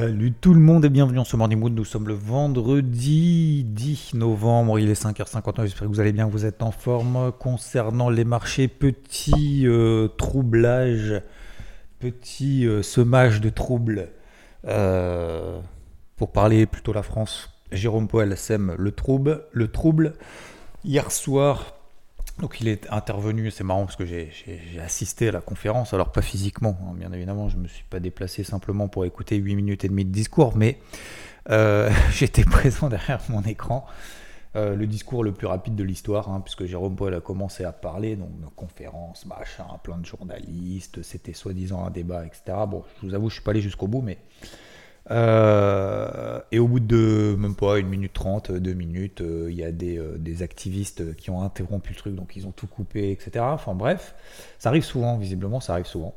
Salut 0.00 0.30
tout 0.32 0.54
le 0.54 0.60
monde 0.60 0.84
et 0.84 0.90
bienvenue 0.90 1.18
en 1.18 1.24
ce 1.24 1.34
Morning 1.34 1.58
Mood. 1.58 1.74
Nous 1.74 1.84
sommes 1.84 2.06
le 2.06 2.14
vendredi 2.14 3.64
10 3.64 4.14
novembre, 4.14 4.78
il 4.78 4.90
est 4.90 5.02
5h59. 5.02 5.62
J'espère 5.62 5.80
que 5.80 5.86
vous 5.86 5.98
allez 5.98 6.12
bien, 6.12 6.28
vous 6.28 6.46
êtes 6.46 6.62
en 6.62 6.70
forme. 6.70 7.32
Concernant 7.40 8.08
les 8.08 8.24
marchés, 8.24 8.68
petit 8.68 9.66
euh, 9.66 10.06
troublage, 10.06 11.20
petit 11.98 12.64
euh, 12.64 12.80
semage 12.84 13.40
de 13.40 13.48
troubles. 13.48 14.10
Euh, 14.68 15.58
pour 16.14 16.30
parler 16.30 16.66
plutôt 16.66 16.92
la 16.92 17.02
France, 17.02 17.50
Jérôme 17.72 18.06
Poel 18.06 18.36
sème 18.36 18.76
le 18.78 18.92
trouble. 18.92 19.46
Le 19.50 19.66
trouble. 19.66 20.12
Hier 20.84 21.10
soir, 21.10 21.77
donc 22.38 22.60
il 22.60 22.68
est 22.68 22.88
intervenu, 22.90 23.50
c'est 23.50 23.64
marrant 23.64 23.84
parce 23.84 23.96
que 23.96 24.06
j'ai 24.06 24.30
assisté 24.82 25.28
à 25.28 25.32
la 25.32 25.40
conférence, 25.40 25.94
alors 25.94 26.12
pas 26.12 26.22
physiquement, 26.22 26.78
hein, 26.82 26.94
bien 26.94 27.12
évidemment, 27.12 27.48
je 27.48 27.56
ne 27.56 27.62
me 27.62 27.68
suis 27.68 27.84
pas 27.84 28.00
déplacé 28.00 28.44
simplement 28.44 28.88
pour 28.88 29.04
écouter 29.04 29.36
8 29.36 29.56
minutes 29.56 29.84
et 29.84 29.88
demie 29.88 30.04
de 30.04 30.12
discours, 30.12 30.56
mais 30.56 30.78
euh, 31.50 31.90
j'étais 32.12 32.44
présent 32.44 32.88
derrière 32.88 33.20
mon 33.28 33.42
écran. 33.42 33.86
Euh, 34.56 34.74
le 34.74 34.86
discours 34.86 35.24
le 35.24 35.32
plus 35.32 35.46
rapide 35.46 35.74
de 35.74 35.84
l'histoire, 35.84 36.30
hein, 36.30 36.40
puisque 36.40 36.64
Jérôme 36.64 36.96
Paul 36.96 37.14
a 37.14 37.20
commencé 37.20 37.64
à 37.64 37.72
parler, 37.72 38.16
donc 38.16 38.40
de 38.40 38.46
conférence, 38.46 39.26
machin, 39.26 39.66
plein 39.82 39.98
de 39.98 40.06
journalistes, 40.06 41.02
c'était 41.02 41.34
soi-disant 41.34 41.84
un 41.84 41.90
débat, 41.90 42.24
etc. 42.24 42.58
Bon, 42.66 42.82
je 43.02 43.08
vous 43.08 43.14
avoue, 43.14 43.28
je 43.28 43.34
suis 43.34 43.42
pas 43.42 43.50
allé 43.50 43.60
jusqu'au 43.60 43.88
bout, 43.88 44.00
mais 44.00 44.16
euh, 45.10 46.40
et 46.52 46.58
au 46.58 46.68
bout 46.68 46.80
de 46.80 47.34
même 47.38 47.54
pas 47.54 47.78
une 47.78 47.88
minute 47.88 48.12
trente, 48.12 48.52
deux 48.52 48.74
minutes, 48.74 49.22
euh, 49.22 49.48
il 49.50 49.56
y 49.56 49.64
a 49.64 49.72
des, 49.72 49.98
euh, 49.98 50.18
des, 50.18 50.42
activistes 50.42 51.16
qui 51.16 51.30
ont 51.30 51.40
interrompu 51.42 51.92
le 51.92 51.96
truc, 51.96 52.14
donc 52.14 52.36
ils 52.36 52.46
ont 52.46 52.50
tout 52.50 52.66
coupé, 52.66 53.10
etc. 53.10 53.44
Enfin 53.48 53.74
bref, 53.74 54.14
ça 54.58 54.68
arrive 54.68 54.84
souvent, 54.84 55.16
visiblement, 55.16 55.60
ça 55.60 55.72
arrive 55.74 55.86
souvent. 55.86 56.14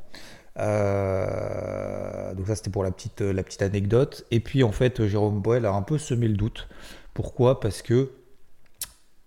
donc 0.56 2.46
ça 2.46 2.54
c'était 2.54 2.70
pour 2.70 2.84
la 2.84 2.90
petite, 2.90 3.22
la 3.22 3.42
petite 3.42 3.62
anecdote. 3.62 4.26
Et 4.30 4.40
puis 4.40 4.62
en 4.62 4.72
fait, 4.72 5.06
Jérôme 5.06 5.40
Boel 5.40 5.64
a 5.64 5.72
un 5.72 5.82
peu 5.82 5.96
semé 5.96 6.28
le 6.28 6.36
doute. 6.36 6.68
Pourquoi? 7.14 7.60
Parce 7.60 7.80
que 7.82 8.10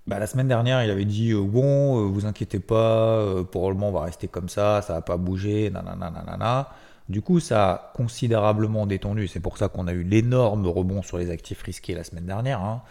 bah, 0.05 0.19
la 0.19 0.27
semaine 0.27 0.47
dernière, 0.47 0.83
il 0.83 0.91
avait 0.91 1.05
dit 1.05 1.33
bon, 1.33 2.07
vous 2.09 2.27
inquiétez 2.27 2.59
pas, 2.59 3.43
pour 3.51 3.69
le 3.69 3.75
moment 3.75 3.89
on 3.89 3.99
va 3.99 4.05
rester 4.05 4.27
comme 4.27 4.49
ça, 4.49 4.83
ça 4.83 4.93
va 4.93 5.01
pas 5.01 5.17
bouger, 5.17 5.71
nanana, 5.71 6.11
nanana. 6.11 6.69
Du 7.07 7.21
coup, 7.21 7.39
ça 7.39 7.71
a 7.71 7.91
considérablement 7.93 8.87
détendu. 8.87 9.27
C'est 9.27 9.39
pour 9.39 9.57
ça 9.57 9.67
qu'on 9.67 9.87
a 9.87 9.93
eu 9.93 10.03
l'énorme 10.03 10.65
rebond 10.67 11.03
sur 11.03 11.17
les 11.17 11.29
actifs 11.29 11.61
risqués 11.61 11.93
la 11.93 12.03
semaine 12.03 12.25
dernière. 12.25 12.61
Hein. 12.61 12.81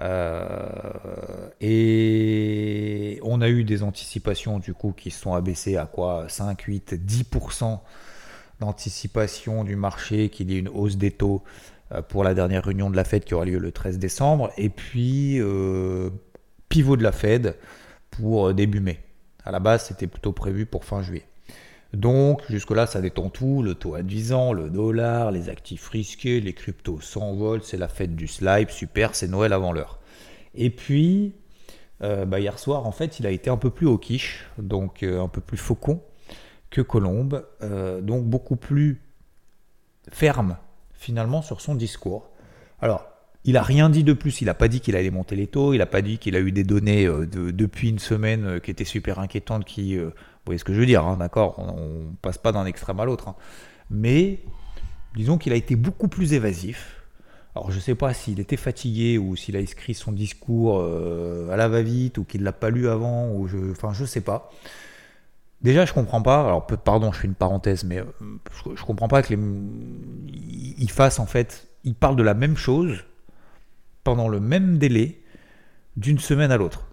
Euh, 0.00 1.48
et 1.60 3.20
on 3.22 3.40
a 3.40 3.48
eu 3.48 3.62
des 3.62 3.82
anticipations 3.82 4.58
du 4.58 4.72
coup 4.72 4.92
qui 4.96 5.10
se 5.10 5.20
sont 5.20 5.34
abaissées 5.34 5.76
à 5.76 5.86
quoi? 5.86 6.24
5, 6.28 6.60
8, 6.62 6.94
10% 6.94 7.78
d'anticipation 8.60 9.64
du 9.64 9.76
marché 9.76 10.30
qu'il 10.30 10.50
y 10.50 10.56
ait 10.56 10.60
une 10.60 10.68
hausse 10.68 10.96
des 10.96 11.10
taux 11.10 11.42
euh, 11.92 12.00
pour 12.02 12.24
la 12.24 12.34
dernière 12.34 12.64
réunion 12.64 12.90
de 12.90 12.96
la 12.96 13.04
Fed 13.04 13.24
qui 13.24 13.34
aura 13.34 13.44
lieu 13.44 13.58
le 13.58 13.70
13 13.70 13.98
décembre. 13.98 14.50
Et 14.56 14.70
puis 14.70 15.38
euh, 15.40 16.10
pivot 16.68 16.96
de 16.96 17.02
la 17.02 17.12
Fed 17.12 17.56
pour 18.10 18.52
début 18.54 18.80
mai. 18.80 18.98
À 19.44 19.52
la 19.52 19.60
base, 19.60 19.86
c'était 19.86 20.06
plutôt 20.06 20.32
prévu 20.32 20.66
pour 20.66 20.84
fin 20.84 21.02
juillet. 21.02 21.24
Donc, 21.92 22.42
jusque-là, 22.48 22.86
ça 22.86 23.00
détend 23.00 23.28
tout, 23.28 23.62
le 23.62 23.74
taux 23.74 23.94
à 23.94 24.02
10 24.02 24.32
ans, 24.32 24.52
le 24.52 24.70
dollar, 24.70 25.30
les 25.30 25.50
actifs 25.50 25.88
risqués, 25.88 26.40
les 26.40 26.54
cryptos 26.54 27.00
s'envolent, 27.00 27.62
c'est 27.62 27.76
la 27.76 27.88
fête 27.88 28.16
du 28.16 28.26
slide, 28.26 28.70
super, 28.70 29.14
c'est 29.14 29.28
Noël 29.28 29.52
avant 29.52 29.72
l'heure. 29.72 29.98
Et 30.54 30.70
puis, 30.70 31.34
euh, 32.02 32.24
bah, 32.24 32.40
hier 32.40 32.58
soir, 32.58 32.86
en 32.86 32.92
fait, 32.92 33.20
il 33.20 33.26
a 33.26 33.30
été 33.30 33.50
un 33.50 33.58
peu 33.58 33.70
plus 33.70 33.86
au 33.86 33.98
quiche, 33.98 34.46
donc 34.58 35.02
euh, 35.02 35.22
un 35.22 35.28
peu 35.28 35.42
plus 35.42 35.58
faucon 35.58 36.02
que 36.70 36.80
Colombe, 36.80 37.46
euh, 37.62 38.00
donc 38.00 38.24
beaucoup 38.24 38.56
plus 38.56 39.02
ferme 40.10 40.56
finalement 40.94 41.42
sur 41.42 41.60
son 41.60 41.74
discours. 41.74 42.30
Alors, 42.80 43.11
il 43.44 43.54
n'a 43.54 43.62
rien 43.62 43.90
dit 43.90 44.04
de 44.04 44.12
plus, 44.12 44.40
il 44.40 44.44
n'a 44.46 44.54
pas 44.54 44.68
dit 44.68 44.80
qu'il 44.80 44.94
allait 44.96 45.10
monter 45.10 45.34
les 45.34 45.46
taux, 45.48 45.74
il 45.74 45.78
n'a 45.78 45.86
pas 45.86 46.02
dit 46.02 46.18
qu'il 46.18 46.36
a 46.36 46.40
eu 46.40 46.52
des 46.52 46.64
données 46.64 47.06
depuis 47.06 47.88
une 47.88 47.98
semaine 47.98 48.60
qui 48.60 48.70
étaient 48.70 48.84
super 48.84 49.18
inquiétantes 49.18 49.64
qui 49.64 49.98
vous 50.42 50.46
voyez 50.46 50.58
ce 50.58 50.64
que 50.64 50.74
je 50.74 50.80
veux 50.80 50.86
dire, 50.86 51.06
hein, 51.06 51.16
d'accord? 51.18 51.56
On 51.60 52.10
ne 52.10 52.16
passe 52.20 52.36
pas 52.36 52.50
d'un 52.50 52.66
extrême 52.66 52.98
à 52.98 53.04
l'autre. 53.04 53.28
Hein. 53.28 53.36
Mais 53.90 54.40
disons 55.14 55.38
qu'il 55.38 55.52
a 55.52 55.56
été 55.56 55.76
beaucoup 55.76 56.08
plus 56.08 56.32
évasif. 56.32 57.00
Alors 57.54 57.70
je 57.70 57.76
ne 57.76 57.80
sais 57.80 57.94
pas 57.94 58.12
s'il 58.12 58.40
était 58.40 58.56
fatigué 58.56 59.18
ou 59.18 59.36
s'il 59.36 59.56
a 59.56 59.60
écrit 59.60 59.94
son 59.94 60.10
discours 60.10 60.80
euh, 60.80 61.48
à 61.52 61.56
la 61.56 61.68
va-vite 61.68 62.18
ou 62.18 62.24
qu'il 62.24 62.42
l'a 62.42 62.52
pas 62.52 62.70
lu 62.70 62.88
avant, 62.88 63.28
ou 63.28 63.46
je, 63.46 63.70
enfin 63.70 63.92
je 63.92 64.04
sais 64.04 64.22
pas. 64.22 64.50
Déjà 65.60 65.84
je 65.84 65.92
comprends 65.92 66.22
pas, 66.22 66.40
alors 66.44 66.66
pardon 66.66 67.12
je 67.12 67.20
fais 67.20 67.28
une 67.28 67.34
parenthèse, 67.34 67.84
mais 67.84 67.98
euh, 67.98 68.04
je, 68.64 68.70
ne 68.70 68.74
comprends 68.74 69.06
pas 69.06 69.22
que 69.22 69.32
il 69.32 70.90
fasse 70.90 71.20
en 71.20 71.26
fait, 71.26 71.68
il 71.84 71.94
parle 71.94 72.16
de 72.16 72.22
la 72.24 72.34
même 72.34 72.56
chose 72.56 73.04
pendant 74.04 74.28
le 74.28 74.40
même 74.40 74.78
délai 74.78 75.20
d'une 75.96 76.18
semaine 76.18 76.50
à 76.50 76.56
l'autre. 76.56 76.86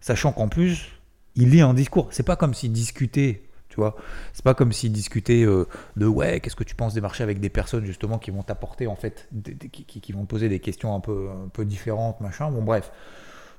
Sachant 0.00 0.32
qu'en 0.32 0.48
plus, 0.48 0.90
il 1.36 1.50
lit 1.50 1.60
un 1.60 1.74
discours. 1.74 2.08
C'est 2.10 2.22
pas 2.22 2.36
comme 2.36 2.54
s'il 2.54 2.72
discutait, 2.72 3.42
tu 3.68 3.76
vois. 3.76 3.96
C'est 4.32 4.44
pas 4.44 4.54
comme 4.54 4.72
s'il 4.72 4.92
discutait 4.92 5.44
euh, 5.44 5.66
de 5.96 6.06
ouais, 6.06 6.40
qu'est-ce 6.40 6.56
que 6.56 6.64
tu 6.64 6.74
penses 6.74 6.94
des 6.94 7.00
marchés 7.00 7.22
avec 7.22 7.40
des 7.40 7.48
personnes 7.48 7.84
justement 7.84 8.18
qui 8.18 8.30
vont 8.30 8.42
t'apporter 8.42 8.86
en 8.86 8.96
fait, 8.96 9.28
qui, 9.72 10.12
vont 10.12 10.22
te 10.22 10.28
poser 10.28 10.48
des 10.48 10.60
questions 10.60 10.94
un 10.94 11.00
peu, 11.00 11.28
un 11.30 11.48
peu 11.48 11.64
différentes, 11.64 12.20
machin. 12.20 12.50
Bon, 12.50 12.62
bref. 12.62 12.92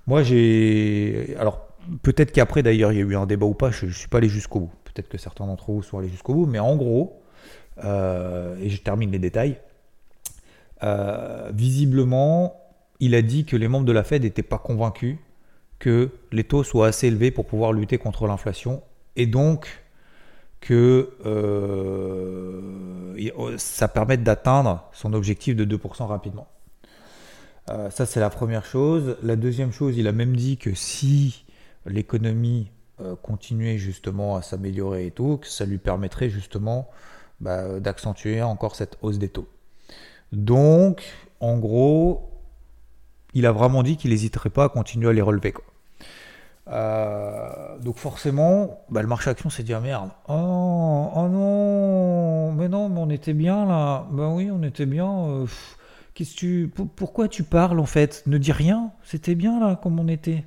Moi, 0.06 0.22
j'ai. 0.24 1.36
Alors, 1.40 1.68
peut-être 2.02 2.32
qu'après 2.32 2.62
d'ailleurs, 2.62 2.92
il 2.92 3.00
y 3.00 3.02
a 3.02 3.06
eu 3.06 3.16
un 3.16 3.26
débat 3.26 3.46
ou 3.46 3.54
pas, 3.54 3.72
je, 3.72 3.86
ne 3.86 3.92
suis 3.92 4.10
pas 4.10 4.18
allé 4.18 4.30
jusqu'au 4.30 4.62
bout. 4.62 4.72
Peut-être 4.84 5.10
que 5.10 5.18
certains 5.18 5.48
d'entre 5.48 5.72
vous 5.72 5.82
sont 5.82 5.98
allés 5.98 6.10
jusqu'au 6.10 6.34
bout, 6.34 6.46
mais 6.46 6.60
en 6.60 6.76
gros, 6.76 7.24
euh, 7.84 8.56
et 8.62 8.70
je 8.70 8.82
termine 8.82 9.12
les 9.12 9.20
détails, 9.20 9.58
euh, 10.84 11.50
visiblement, 11.54 12.62
il 13.00 13.16
a 13.16 13.22
dit 13.22 13.46
que 13.46 13.56
les 13.56 13.68
membres 13.68 13.86
de 13.86 13.92
la 13.92 14.04
Fed 14.04 14.24
n'étaient 14.24 14.44
pas 14.44 14.58
convaincus 14.58 15.18
que 15.80 16.10
les 16.32 16.44
taux 16.44 16.64
soient 16.64 16.88
assez 16.88 17.08
élevés 17.08 17.32
pour 17.32 17.46
pouvoir 17.46 17.74
lutter 17.74 17.98
contre 17.98 18.28
l'inflation 18.28 18.84
et 19.16 19.26
donc 19.28 19.84
que 20.62 21.12
euh, 21.26 22.62
ça 23.58 23.88
permette 23.88 24.24
d'atteindre 24.24 24.90
son 24.94 25.14
objectif 25.14 25.56
de 25.56 25.66
2% 25.66 26.06
rapidement. 26.06 26.48
Euh, 27.70 27.90
ça 27.90 28.06
c'est 28.06 28.20
la 28.20 28.30
première 28.30 28.66
chose. 28.66 29.18
La 29.24 29.36
deuxième 29.36 29.72
chose, 29.72 29.98
il 29.98 30.08
a 30.08 30.12
même 30.12 30.36
dit 30.36 30.58
que 30.58 30.74
si 30.74 31.46
l'économie 31.86 32.72
continuait 33.22 33.78
justement 33.78 34.38
à 34.38 34.42
s'améliorer 34.42 35.08
et 35.08 35.12
tout, 35.12 35.38
que 35.38 35.48
ça 35.48 35.66
lui 35.66 35.78
permettrait 35.78 36.30
justement 36.30 36.90
bah, 37.42 37.80
d'accentuer 37.82 38.42
encore 38.42 38.76
cette 38.78 38.98
hausse 39.02 39.18
des 39.18 39.28
taux. 39.28 39.50
Donc, 40.34 41.04
en 41.40 41.58
gros, 41.58 42.30
il 43.34 43.46
a 43.46 43.52
vraiment 43.52 43.84
dit 43.84 43.98
qu'il 43.98 44.12
n'hésiterait 44.12 44.50
pas 44.50 44.66
à 44.66 44.70
continuer 44.70 45.10
à 45.10 45.14
les 45.14 45.22
relever. 45.22 45.54
Euh, 46.70 47.78
donc 47.80 47.98
forcément, 47.98 48.80
bah, 48.90 49.02
le 49.02 49.08
marché 49.08 49.30
action 49.30 49.50
s'est 49.50 49.64
dit 49.64 49.74
ah 49.74 49.80
merde. 49.80 50.10
Oh, 50.28 51.12
oh, 51.16 51.28
non, 51.28 52.52
mais 52.54 52.68
non, 52.68 52.90
mais 52.90 53.00
on 53.00 53.10
était 53.10 53.34
bien 53.34 53.66
là. 53.66 54.08
Ben 54.12 54.30
oui, 54.30 54.50
on 54.52 54.64
était 54.64 54.86
bien. 54.86 55.12
Euh, 55.12 55.46
qu'est-ce 56.14 56.36
tu, 56.36 56.72
pourquoi 56.96 57.28
tu 57.28 57.44
parles 57.44 57.80
en 57.80 57.86
fait? 57.86 58.24
Ne 58.26 58.38
dis 58.38 58.52
rien. 58.52 58.92
C'était 59.04 59.36
bien 59.36 59.60
là 59.60 59.76
comme 59.82 60.00
on 60.00 60.08
était. 60.08 60.46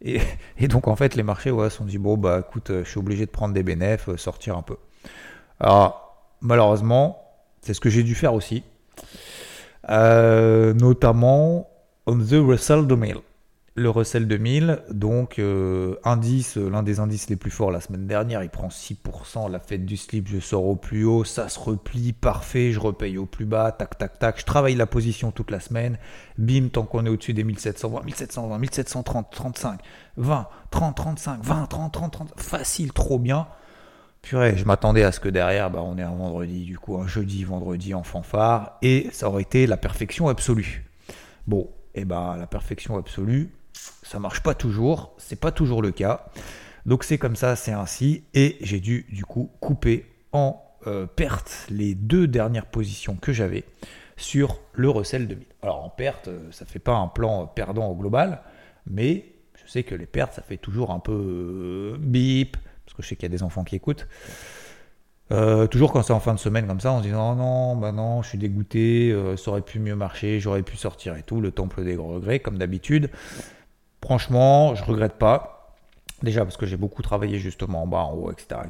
Et, 0.00 0.20
donc 0.68 0.86
en 0.86 0.94
fait 0.94 1.16
les 1.16 1.24
marchés 1.24 1.50
se 1.50 1.68
sont 1.70 1.84
dit 1.84 1.98
bon 1.98 2.16
bah 2.16 2.44
écoute, 2.46 2.70
je 2.70 2.88
suis 2.88 3.00
obligé 3.00 3.26
de 3.26 3.30
prendre 3.32 3.52
des 3.52 3.64
bénéfices, 3.64 4.16
sortir 4.16 4.56
un 4.56 4.62
peu. 4.62 4.76
Alors 5.58 6.24
malheureusement, 6.40 7.20
c'est 7.62 7.74
ce 7.74 7.80
que 7.80 7.90
j'ai 7.90 8.04
dû 8.04 8.14
faire 8.14 8.34
aussi. 8.34 8.62
Euh, 9.90 10.74
notamment 10.74 11.68
on 12.06 12.18
the 12.18 12.34
Russell 12.34 12.86
2000 12.86 13.18
le 13.78 13.90
Russell 13.90 14.26
2000, 14.26 14.80
donc 14.90 15.38
euh, 15.38 15.94
indice, 16.04 16.56
l'un 16.56 16.82
des 16.82 17.00
indices 17.00 17.30
les 17.30 17.36
plus 17.36 17.50
forts 17.50 17.70
la 17.70 17.80
semaine 17.80 18.06
dernière, 18.06 18.42
il 18.42 18.50
prend 18.50 18.68
6%, 18.68 19.50
la 19.50 19.60
fête 19.60 19.86
du 19.86 19.96
slip, 19.96 20.28
je 20.28 20.40
sors 20.40 20.64
au 20.64 20.76
plus 20.76 21.04
haut, 21.04 21.24
ça 21.24 21.48
se 21.48 21.58
replie, 21.58 22.12
parfait, 22.12 22.72
je 22.72 22.80
repaye 22.80 23.18
au 23.18 23.26
plus 23.26 23.44
bas, 23.44 23.72
tac, 23.72 23.96
tac, 23.96 24.18
tac, 24.18 24.40
je 24.40 24.44
travaille 24.44 24.74
la 24.74 24.86
position 24.86 25.30
toute 25.30 25.50
la 25.50 25.60
semaine, 25.60 25.96
bim, 26.36 26.68
tant 26.72 26.82
qu'on 26.82 27.06
est 27.06 27.08
au-dessus 27.08 27.34
des 27.34 27.44
1720, 27.44 28.02
1720, 28.04 28.58
1730, 28.58 29.30
35, 29.30 29.80
20, 30.16 30.48
30, 30.70 30.96
35, 30.96 31.40
20, 31.42 31.66
30, 31.66 31.92
30, 31.92 32.12
30, 32.12 32.32
facile, 32.36 32.92
trop 32.92 33.18
bien. 33.18 33.46
Purée, 34.22 34.56
je 34.56 34.64
m'attendais 34.64 35.04
à 35.04 35.12
ce 35.12 35.20
que 35.20 35.28
derrière, 35.28 35.70
bah, 35.70 35.80
on 35.82 35.96
est 35.96 36.02
un 36.02 36.14
vendredi, 36.14 36.64
du 36.64 36.78
coup, 36.78 36.98
un 37.00 37.06
jeudi, 37.06 37.44
vendredi 37.44 37.94
en 37.94 38.02
fanfare, 38.02 38.78
et 38.82 39.08
ça 39.12 39.28
aurait 39.28 39.42
été 39.42 39.66
la 39.66 39.76
perfection 39.76 40.28
absolue. 40.28 40.84
Bon, 41.46 41.70
et 41.94 42.02
eh 42.02 42.04
ben 42.04 42.36
la 42.36 42.46
perfection 42.46 42.98
absolue, 42.98 43.50
ça 44.02 44.18
marche 44.18 44.42
pas 44.42 44.54
toujours, 44.54 45.14
c'est 45.18 45.40
pas 45.40 45.50
toujours 45.50 45.82
le 45.82 45.90
cas. 45.90 46.26
Donc 46.86 47.04
c'est 47.04 47.18
comme 47.18 47.36
ça, 47.36 47.56
c'est 47.56 47.72
ainsi, 47.72 48.24
et 48.34 48.56
j'ai 48.60 48.80
dû 48.80 49.06
du 49.10 49.24
coup 49.24 49.50
couper 49.60 50.06
en 50.32 50.62
euh, 50.86 51.06
perte 51.06 51.66
les 51.70 51.94
deux 51.94 52.28
dernières 52.28 52.66
positions 52.66 53.16
que 53.16 53.32
j'avais 53.32 53.64
sur 54.16 54.60
le 54.74 54.88
Russell 54.90 55.26
2000. 55.26 55.46
Alors 55.62 55.84
en 55.84 55.88
perte, 55.88 56.28
euh, 56.28 56.50
ça 56.50 56.66
fait 56.66 56.78
pas 56.78 56.94
un 56.94 57.08
plan 57.08 57.46
perdant 57.46 57.88
au 57.88 57.94
global, 57.94 58.42
mais 58.86 59.24
je 59.54 59.70
sais 59.70 59.82
que 59.82 59.94
les 59.94 60.06
pertes, 60.06 60.34
ça 60.34 60.42
fait 60.42 60.56
toujours 60.56 60.90
un 60.90 60.98
peu 60.98 61.12
euh, 61.12 61.96
bip, 61.98 62.56
parce 62.88 62.96
que 62.96 63.02
je 63.02 63.08
sais 63.08 63.16
qu'il 63.16 63.24
y 63.24 63.32
a 63.32 63.36
des 63.36 63.42
enfants 63.42 63.64
qui 63.64 63.76
écoutent. 63.76 64.08
Euh, 65.30 65.66
toujours 65.66 65.92
quand 65.92 66.02
c'est 66.02 66.14
en 66.14 66.20
fin 66.20 66.32
de 66.32 66.38
semaine 66.38 66.66
comme 66.66 66.80
ça, 66.80 66.90
on 66.90 66.98
se 66.98 67.02
dit 67.02 67.12
non, 67.12 67.34
non, 67.34 67.76
bah 67.76 67.92
non, 67.92 68.22
je 68.22 68.30
suis 68.30 68.38
dégoûté, 68.38 69.12
euh, 69.12 69.36
ça 69.36 69.50
aurait 69.50 69.60
pu 69.60 69.78
mieux 69.78 69.94
marcher, 69.94 70.40
j'aurais 70.40 70.62
pu 70.62 70.78
sortir 70.78 71.14
et 71.16 71.22
tout, 71.22 71.42
le 71.42 71.50
temple 71.50 71.84
des 71.84 71.96
regrets, 71.96 72.40
comme 72.40 72.56
d'habitude. 72.56 73.10
Franchement, 74.02 74.74
je 74.74 74.82
regrette 74.84 75.18
pas. 75.18 75.76
Déjà 76.22 76.44
parce 76.44 76.56
que 76.56 76.64
j'ai 76.64 76.78
beaucoup 76.78 77.02
travaillé 77.02 77.38
justement 77.38 77.82
en 77.82 77.86
bas, 77.86 77.98
en 77.98 78.14
haut, 78.14 78.32
etc. 78.32 78.62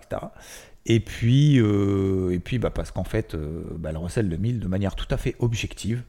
Et 0.84 0.98
puis, 0.98 1.60
euh, 1.60 2.32
et 2.32 2.40
puis 2.40 2.58
bah, 2.58 2.70
parce 2.70 2.90
qu'en 2.90 3.04
fait, 3.04 3.36
bah, 3.36 3.92
le 3.92 3.98
Russell 3.98 4.28
2000, 4.28 4.58
de 4.58 4.66
manière 4.66 4.96
tout 4.96 5.06
à 5.10 5.16
fait 5.16 5.36
objective, 5.38 6.02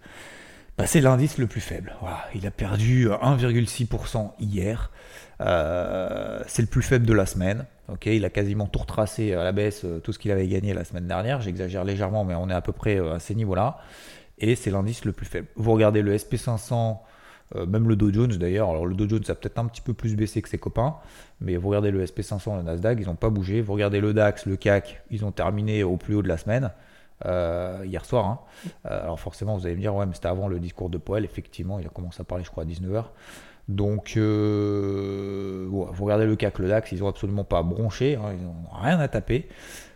bah, 0.79 0.87
c'est 0.87 1.01
l'indice 1.01 1.37
le 1.37 1.47
plus 1.47 1.61
faible. 1.61 1.93
il 2.33 2.47
a 2.47 2.51
perdu 2.51 3.07
1,6% 3.07 4.31
hier. 4.39 4.91
c'est 5.39 6.61
le 6.61 6.67
plus 6.67 6.81
faible 6.81 7.05
de 7.05 7.13
la 7.13 7.25
semaine 7.25 7.65
il 8.05 8.25
a 8.25 8.29
quasiment 8.29 8.67
tout 8.67 8.79
retracé 8.79 9.33
à 9.33 9.43
la 9.43 9.51
baisse, 9.51 9.83
euh, 9.85 9.99
tout 9.99 10.13
ce 10.13 10.19
qu'il 10.19 10.31
avait 10.31 10.47
gagné 10.47 10.73
la 10.73 10.83
semaine 10.83 11.07
dernière. 11.07 11.41
J'exagère 11.41 11.83
légèrement, 11.83 12.23
mais 12.23 12.35
on 12.35 12.49
est 12.49 12.53
à 12.53 12.61
peu 12.61 12.71
près 12.71 12.99
euh, 12.99 13.15
à 13.15 13.19
ces 13.19 13.35
niveaux-là. 13.35 13.79
Et 14.37 14.55
c'est 14.55 14.71
l'indice 14.71 15.05
le 15.05 15.11
plus 15.11 15.25
faible. 15.25 15.47
Vous 15.55 15.71
regardez 15.71 16.01
le 16.01 16.15
SP500, 16.15 16.99
euh, 17.55 17.65
même 17.65 17.89
le 17.89 17.95
Dow 17.95 18.11
Jones 18.11 18.31
d'ailleurs. 18.37 18.69
Alors 18.69 18.85
le 18.85 18.95
Dow 18.95 19.09
Jones 19.09 19.23
a 19.27 19.35
peut-être 19.35 19.59
un 19.59 19.65
petit 19.65 19.81
peu 19.81 19.93
plus 19.93 20.15
baissé 20.15 20.41
que 20.41 20.49
ses 20.49 20.57
copains, 20.57 20.95
mais 21.41 21.57
vous 21.57 21.69
regardez 21.69 21.91
le 21.91 22.05
SP500, 22.05 22.57
le 22.57 22.63
Nasdaq, 22.63 22.99
ils 23.01 23.07
n'ont 23.07 23.15
pas 23.15 23.29
bougé. 23.29 23.61
Vous 23.61 23.73
regardez 23.73 23.99
le 23.99 24.13
DAX, 24.13 24.45
le 24.45 24.55
CAC, 24.55 25.01
ils 25.11 25.25
ont 25.25 25.31
terminé 25.31 25.83
au 25.83 25.97
plus 25.97 26.15
haut 26.15 26.21
de 26.21 26.27
la 26.27 26.37
semaine. 26.37 26.71
Hier 27.25 28.05
soir. 28.05 28.25
Hein. 28.25 28.39
alors 28.85 29.19
forcément, 29.19 29.57
vous 29.57 29.65
allez 29.65 29.75
me 29.75 29.81
dire, 29.81 29.95
ouais, 29.95 30.05
mais 30.05 30.13
c'était 30.13 30.27
avant 30.27 30.47
le 30.47 30.59
discours 30.59 30.89
de 30.89 30.97
Poel. 30.97 31.25
Effectivement, 31.25 31.79
il 31.79 31.85
a 31.85 31.89
commencé 31.89 32.21
à 32.21 32.23
parler, 32.23 32.43
je 32.43 32.49
crois, 32.49 32.63
à 32.63 32.65
19h. 32.65 33.05
Donc, 33.69 34.13
euh, 34.17 35.67
vous 35.69 36.03
regardez 36.03 36.25
le 36.25 36.35
CAC, 36.35 36.57
le 36.57 36.67
DAX, 36.67 36.91
ils 36.91 36.99
n'ont 36.99 37.07
absolument 37.07 37.43
pas 37.43 37.61
bronché, 37.61 38.15
hein, 38.15 38.33
ils 38.35 38.43
n'ont 38.43 38.55
rien 38.81 38.99
à 38.99 39.07
taper. 39.07 39.47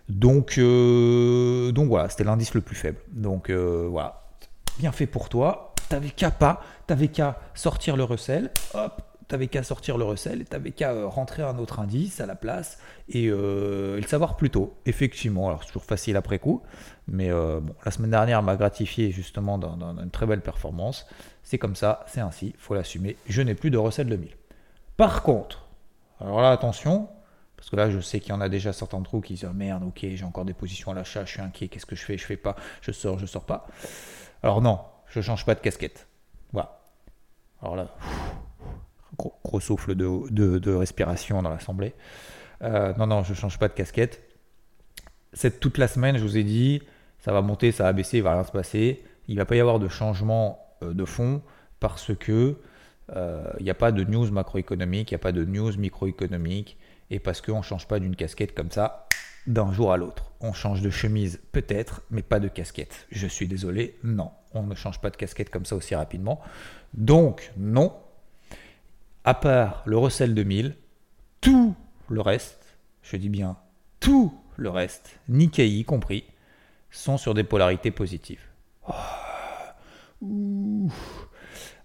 Donc, 0.10 0.60
euh, 0.60 1.72
donc 1.72 1.88
voilà, 1.88 2.08
c'était 2.08 2.24
l'indice 2.24 2.54
le 2.54 2.62
plus 2.62 2.76
faible. 2.76 3.00
Donc 3.12 3.50
euh, 3.50 3.88
voilà, 3.90 4.22
bien 4.78 4.92
fait 4.92 5.08
pour 5.08 5.28
toi. 5.28 5.74
T'avais 5.90 6.10
qu'à 6.12 6.30
pas, 6.30 6.62
t'avais 6.86 7.08
qu'à 7.08 7.40
sortir 7.56 7.98
le 7.98 8.04
recel, 8.04 8.52
hop, 8.76 9.02
t'avais 9.28 9.48
qu'à 9.48 9.64
sortir 9.64 9.98
le 9.98 10.04
recel 10.04 10.42
et 10.42 10.46
t'avais 10.46 10.72
qu'à 10.72 11.08
rentrer 11.08 11.42
un 11.42 11.58
autre 11.58 11.80
indice 11.80 12.22
à 12.22 12.28
la 12.28 12.36
place 12.36 12.78
et, 13.10 13.28
le 13.28 14.02
savoir 14.08 14.36
plus 14.36 14.52
tôt. 14.52 14.76
Effectivement, 14.86 15.48
alors 15.48 15.64
c'est 15.64 15.70
toujours 15.70 15.86
facile 15.86 16.16
après 16.16 16.38
coup, 16.38 16.62
mais 17.08 17.32
bon, 17.32 17.76
la 17.84 17.92
semaine 17.92 18.12
dernière 18.12 18.42
m'a 18.44 18.56
gratifié 18.56 19.12
justement 19.12 19.58
d'une 19.58 20.10
très 20.12 20.26
belle 20.26 20.42
performance. 20.42 21.06
C'est 21.44 21.58
comme 21.58 21.76
ça, 21.76 22.06
c'est 22.08 22.22
ainsi, 22.22 22.56
faut 22.58 22.74
l'assumer. 22.74 23.18
Je 23.28 23.42
n'ai 23.42 23.56
plus 23.56 23.70
de 23.70 23.78
recette 23.78 24.08
de 24.08 24.16
1000. 24.16 24.30
Par 24.96 25.24
contre, 25.24 25.66
alors 26.22 26.42
là, 26.42 26.52
attention, 26.52 27.10
parce 27.58 27.70
que 27.70 27.76
là, 27.76 27.90
je 27.90 28.00
sais 28.00 28.20
qu'il 28.20 28.30
y 28.30 28.34
en 28.34 28.42
a 28.42 28.50
déjà 28.50 28.74
certains 28.74 29.02
trous 29.02 29.22
qui 29.22 29.34
disent 29.34 29.48
oh 29.50 29.54
merde, 29.54 29.84
ok, 29.84 30.00
j'ai 30.02 30.24
encore 30.24 30.46
des 30.46 30.54
positions 30.54 30.92
à 30.92 30.96
l'achat, 30.96 31.26
je 31.26 31.32
suis 31.32 31.42
inquiet, 31.42 31.68
qu'est-ce 31.68 31.86
que 31.86 31.96
je 31.96 32.04
fais 32.04 32.18
Je 32.18 32.26
fais 32.26 32.38
pas, 32.38 32.56
je 32.82 32.92
sors, 32.92 33.20
je 33.20 33.26
sors 33.26 33.46
pas. 33.46 33.68
Alors 34.42 34.62
non, 34.62 34.80
je 35.08 35.22
change 35.22 35.46
pas 35.46 35.56
de 35.56 35.60
casquette. 35.60 36.08
Voilà. 36.52 36.82
Alors 37.62 37.76
là, 37.76 37.88
gros, 39.18 39.60
souffle 39.60 39.96
de, 39.96 40.76
respiration 40.76 41.42
dans 41.42 41.50
l'assemblée. 41.50 41.94
Euh, 42.62 42.94
non, 42.98 43.08
non, 43.08 43.24
je 43.24 43.34
change 43.34 43.58
pas 43.60 43.68
de 43.68 43.74
casquette. 43.74 44.22
Cette, 45.34 45.60
toute 45.60 45.78
la 45.78 45.88
semaine, 45.88 46.18
je 46.18 46.24
vous 46.24 46.38
ai 46.38 46.44
dit, 46.44 46.82
ça 47.24 47.32
va 47.32 47.42
monter, 47.42 47.72
ça 47.72 47.86
va 47.86 47.94
baisser, 47.94 48.18
il 48.18 48.24
va 48.24 48.34
rien 48.34 48.44
se 48.44 48.52
passer. 48.52 49.02
Il 49.30 49.38
va 49.38 49.46
pas 49.46 49.56
y 49.56 49.62
avoir 49.62 49.80
de 49.80 49.88
changement 49.88 50.60
euh, 50.84 50.94
de 50.94 51.06
fond 51.06 51.42
parce 51.80 52.14
que 52.14 52.58
il 53.10 53.16
euh, 53.18 53.44
n'y 53.62 53.70
a 53.70 53.76
pas 53.76 53.92
de 53.92 54.04
news 54.04 54.30
macroéconomique, 54.32 55.12
il 55.12 55.14
n'y 55.14 55.18
a 55.18 55.20
pas 55.20 55.32
de 55.34 55.44
news 55.44 55.78
microéconomique, 55.78 56.78
et 57.10 57.20
parce 57.20 57.42
qu'on 57.42 57.58
ne 57.58 57.64
change 57.64 57.88
pas 57.88 58.00
d'une 58.00 58.16
casquette 58.16 58.56
comme 58.56 58.72
ça 58.72 59.08
d'un 59.46 59.74
jour 59.74 59.92
à 59.92 59.98
l'autre. 59.98 60.32
On 60.40 60.54
change 60.54 60.82
de 60.82 60.90
chemise 60.90 61.42
peut-être, 61.52 62.02
mais 62.12 62.22
pas 62.22 62.40
de 62.40 62.48
casquette. 62.48 63.08
Je 63.12 63.28
suis 63.28 63.48
désolé, 63.48 63.98
non, 64.04 64.32
on 64.54 64.64
ne 64.64 64.74
change 64.76 65.00
pas 65.00 65.10
de 65.10 65.18
casquette 65.18 65.50
comme 65.50 65.66
ça 65.66 65.76
aussi 65.76 65.96
rapidement. 65.96 66.40
Donc, 66.94 67.52
non, 67.58 67.94
à 69.26 69.34
part 69.34 69.84
le 69.86 69.98
Russell 69.98 70.34
2000, 70.34 70.76
tout 71.42 71.76
le 72.10 72.22
reste, 72.22 72.78
je 73.02 73.18
dis 73.18 73.30
bien 73.30 73.58
tout 74.00 74.34
le 74.58 74.70
reste, 74.70 75.20
Nikkei 75.30 75.80
y 75.80 75.84
compris, 75.86 76.26
sont 76.94 77.18
sur 77.18 77.34
des 77.34 77.44
polarités 77.44 77.92
positives. 77.92 78.42
Oh. 78.88 78.94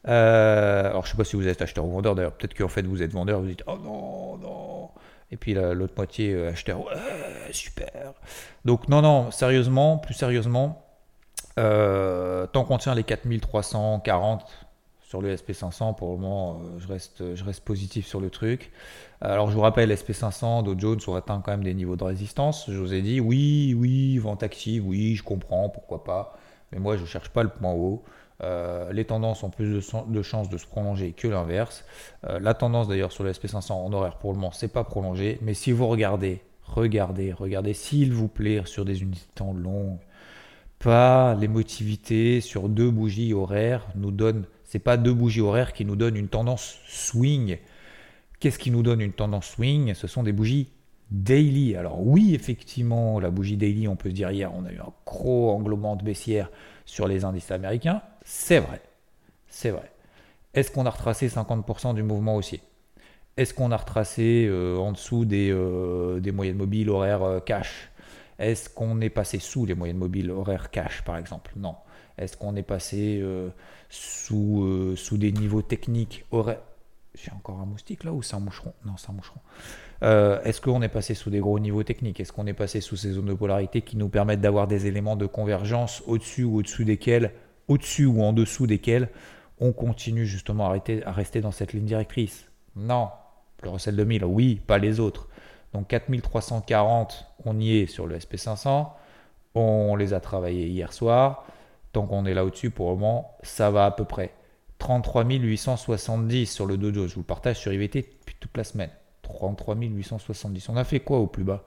Euh, 0.06 0.90
alors, 0.90 1.04
je 1.04 1.10
sais 1.10 1.16
pas 1.16 1.24
si 1.24 1.36
vous 1.36 1.48
êtes 1.48 1.60
acheteur 1.60 1.84
ou 1.84 1.90
vendeur 1.90 2.14
d'ailleurs. 2.14 2.32
Peut-être 2.32 2.54
qu'en 2.54 2.68
fait, 2.68 2.82
vous 2.82 3.02
êtes 3.02 3.12
vendeur, 3.12 3.40
vous 3.40 3.48
dites 3.48 3.64
Oh 3.66 3.76
non, 3.82 4.36
non. 4.38 4.90
Et 5.30 5.36
puis 5.36 5.54
l'autre 5.54 5.94
moitié, 5.96 6.32
euh, 6.32 6.50
acheteur, 6.50 6.84
super. 7.50 8.14
Donc, 8.64 8.88
non, 8.88 9.02
non, 9.02 9.30
sérieusement, 9.30 9.98
plus 9.98 10.14
sérieusement, 10.14 10.82
euh, 11.58 12.46
tant 12.46 12.64
qu'on 12.64 12.78
tient 12.78 12.94
les 12.94 13.04
4340 13.04 14.46
sur 15.08 15.22
le 15.22 15.34
SP500, 15.34 15.96
pour 15.96 16.12
le 16.12 16.18
moment, 16.18 16.60
je, 16.76 16.86
reste, 16.86 17.34
je 17.34 17.42
reste 17.42 17.64
positif 17.64 18.06
sur 18.06 18.20
le 18.20 18.28
truc. 18.28 18.70
Alors, 19.22 19.48
je 19.48 19.54
vous 19.54 19.62
rappelle, 19.62 19.90
SP500, 19.90 20.64
Dow 20.64 20.78
Jones 20.78 21.00
ont 21.06 21.14
atteint 21.14 21.40
quand 21.42 21.50
même 21.50 21.64
des 21.64 21.72
niveaux 21.72 21.96
de 21.96 22.04
résistance. 22.04 22.70
Je 22.70 22.78
vous 22.78 22.92
ai 22.92 23.00
dit, 23.00 23.18
oui, 23.18 23.74
oui, 23.74 24.18
vente 24.18 24.42
active, 24.42 24.86
oui, 24.86 25.16
je 25.16 25.22
comprends, 25.22 25.70
pourquoi 25.70 26.04
pas. 26.04 26.36
Mais 26.72 26.78
moi, 26.78 26.98
je 26.98 27.02
ne 27.02 27.06
cherche 27.06 27.30
pas 27.30 27.42
le 27.42 27.48
point 27.48 27.72
haut. 27.72 28.04
Euh, 28.42 28.92
les 28.92 29.06
tendances 29.06 29.42
ont 29.42 29.48
plus 29.48 29.72
de, 29.72 30.22
chances 30.22 30.50
de 30.50 30.58
se 30.58 30.66
prolonger 30.66 31.12
que 31.12 31.26
l'inverse. 31.26 31.86
Euh, 32.28 32.38
la 32.38 32.52
tendance 32.52 32.86
d'ailleurs 32.86 33.10
sur 33.10 33.24
le 33.24 33.32
SP500 33.32 33.72
en 33.72 33.90
horaire 33.94 34.16
pour 34.16 34.32
le 34.32 34.36
moment, 34.36 34.52
c'est 34.52 34.72
pas 34.72 34.84
prolongé. 34.84 35.38
Mais 35.40 35.54
si 35.54 35.72
vous 35.72 35.88
regardez, 35.88 36.42
regardez, 36.64 37.32
regardez 37.32 37.72
s'il 37.72 38.12
vous 38.12 38.28
plaît 38.28 38.60
sur 38.66 38.84
des 38.84 39.00
unités 39.00 39.26
de 39.30 39.34
temps 39.34 39.54
longues, 39.54 39.98
pas 40.78 41.34
l'émotivité 41.34 42.40
sur 42.40 42.68
deux 42.68 42.90
bougies 42.90 43.32
horaires 43.32 43.86
nous 43.96 44.12
donne, 44.12 44.44
c'est 44.68 44.78
pas 44.78 44.98
deux 44.98 45.14
bougies 45.14 45.40
horaires 45.40 45.72
qui 45.72 45.86
nous 45.86 45.96
donnent 45.96 46.16
une 46.16 46.28
tendance 46.28 46.78
swing. 46.86 47.56
Qu'est-ce 48.38 48.58
qui 48.58 48.70
nous 48.70 48.82
donne 48.82 49.00
une 49.00 49.14
tendance 49.14 49.46
swing? 49.46 49.94
Ce 49.94 50.06
sont 50.06 50.22
des 50.22 50.32
bougies 50.32 50.68
daily. 51.10 51.74
Alors 51.74 52.06
oui, 52.06 52.34
effectivement, 52.34 53.18
la 53.18 53.30
bougie 53.30 53.56
daily, 53.56 53.88
on 53.88 53.96
peut 53.96 54.10
se 54.10 54.14
dire 54.14 54.30
hier, 54.30 54.54
on 54.54 54.66
a 54.66 54.70
eu 54.70 54.78
un 54.78 54.92
gros 55.06 55.52
englobement 55.52 55.96
de 55.96 56.04
baissière 56.04 56.50
sur 56.84 57.08
les 57.08 57.24
indices 57.24 57.50
américains. 57.50 58.02
C'est 58.24 58.60
vrai. 58.60 58.82
C'est 59.48 59.70
vrai. 59.70 59.90
Est-ce 60.52 60.70
qu'on 60.70 60.84
a 60.84 60.90
retracé 60.90 61.28
50% 61.28 61.94
du 61.94 62.02
mouvement 62.02 62.36
haussier? 62.36 62.60
Est-ce 63.38 63.54
qu'on 63.54 63.70
a 63.70 63.76
retracé 63.78 64.46
euh, 64.50 64.76
en 64.76 64.92
dessous 64.92 65.24
des, 65.24 65.50
euh, 65.50 66.20
des, 66.20 66.30
moyennes 66.30 66.58
mobiles 66.58 66.90
horaires 66.90 67.22
euh, 67.22 67.40
cash? 67.40 67.90
Est-ce 68.38 68.68
qu'on 68.68 69.00
est 69.00 69.08
passé 69.08 69.38
sous 69.38 69.64
les 69.64 69.74
moyennes 69.74 69.96
mobiles 69.96 70.30
horaires 70.30 70.70
cash, 70.70 71.02
par 71.04 71.16
exemple? 71.16 71.52
Non. 71.56 71.76
Est-ce 72.18 72.36
qu'on 72.36 72.56
est 72.56 72.62
passé 72.62 73.22
sous, 73.88 74.94
sous 74.96 75.18
des 75.18 75.32
niveaux 75.32 75.62
techniques 75.62 76.24
J'ai 77.14 77.32
encore 77.32 77.60
un 77.60 77.66
moustique 77.66 78.04
là 78.04 78.12
ou 78.12 78.22
c'est 78.22 78.36
un 78.36 78.40
moucheron? 78.40 78.72
Non, 78.84 78.96
c'est 78.96 79.10
un 79.10 79.14
moucheron. 79.14 79.40
Est-ce 80.44 80.60
qu'on 80.60 80.82
est 80.82 80.88
passé 80.88 81.14
sous 81.14 81.30
des 81.30 81.40
gros 81.40 81.58
niveaux 81.58 81.82
techniques? 81.82 82.20
Est-ce 82.20 82.32
qu'on 82.32 82.46
est 82.46 82.54
passé 82.54 82.80
sous 82.80 82.96
ces 82.96 83.12
zones 83.12 83.26
de 83.26 83.34
polarité 83.34 83.82
qui 83.82 83.96
nous 83.96 84.08
permettent 84.08 84.40
d'avoir 84.40 84.66
des 84.66 84.86
éléments 84.86 85.16
de 85.16 85.26
convergence 85.26 86.02
au-dessus 86.06 86.44
ou 86.44 86.58
au-dessous 86.58 86.84
desquels 86.84 87.32
au-dessus 87.68 88.06
ou 88.06 88.22
en 88.22 88.32
dessous 88.32 88.66
desquels 88.66 89.08
on 89.60 89.72
continue 89.72 90.26
justement 90.26 90.70
à, 90.70 91.12
rester 91.12 91.40
dans 91.40 91.50
cette 91.50 91.72
ligne 91.72 91.84
directrice? 91.84 92.46
Non, 92.76 93.08
le 93.62 93.70
Russell 93.70 93.96
2000, 93.96 94.24
oui, 94.24 94.60
pas 94.66 94.78
les 94.78 95.00
autres. 95.00 95.28
Donc 95.72 95.88
4340, 95.88 97.26
on 97.44 97.58
y 97.60 97.78
est 97.78 97.86
sur 97.86 98.06
le 98.06 98.18
SP500. 98.18 98.88
On 99.54 99.96
les 99.96 100.14
a 100.14 100.20
travaillés 100.20 100.66
hier 100.66 100.92
soir. 100.92 101.44
Tant 101.98 102.06
qu'on 102.06 102.26
est 102.26 102.34
là 102.34 102.44
au-dessus, 102.44 102.70
pour 102.70 102.90
le 102.90 102.96
moment, 102.96 103.36
ça 103.42 103.72
va 103.72 103.84
à 103.84 103.90
peu 103.90 104.04
près. 104.04 104.32
33 104.78 105.24
870 105.24 106.46
sur 106.46 106.64
le 106.64 106.76
Dow 106.76 106.94
Jones. 106.94 107.08
Je 107.08 107.14
vous 107.16 107.22
le 107.22 107.26
partage 107.26 107.58
sur 107.58 107.72
IVT 107.72 108.02
depuis 108.20 108.36
toute 108.38 108.56
la 108.56 108.62
semaine. 108.62 108.90
33 109.22 109.74
870. 109.74 110.68
On 110.68 110.76
a 110.76 110.84
fait 110.84 111.00
quoi 111.00 111.18
au 111.18 111.26
plus 111.26 111.42
bas? 111.42 111.64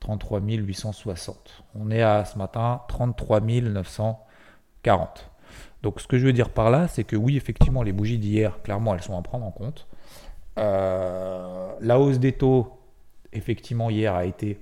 33 0.00 0.40
860. 0.40 1.62
On 1.74 1.90
est 1.90 2.00
à 2.00 2.24
ce 2.24 2.38
matin 2.38 2.80
33 2.88 3.40
940. 3.40 5.30
Donc 5.82 6.00
ce 6.00 6.06
que 6.06 6.16
je 6.16 6.24
veux 6.24 6.32
dire 6.32 6.48
par 6.48 6.70
là, 6.70 6.88
c'est 6.88 7.04
que 7.04 7.16
oui, 7.16 7.36
effectivement, 7.36 7.82
les 7.82 7.92
bougies 7.92 8.16
d'hier, 8.16 8.62
clairement, 8.62 8.94
elles 8.94 9.02
sont 9.02 9.18
à 9.18 9.20
prendre 9.20 9.44
en 9.44 9.50
compte. 9.50 9.88
Euh, 10.58 11.74
la 11.82 12.00
hausse 12.00 12.18
des 12.18 12.32
taux, 12.32 12.80
effectivement, 13.34 13.90
hier 13.90 14.14
a 14.14 14.24
été, 14.24 14.58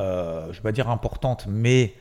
euh, 0.00 0.48
je 0.48 0.56
vais 0.56 0.62
pas 0.62 0.72
dire 0.72 0.90
importante, 0.90 1.46
mais 1.48 1.94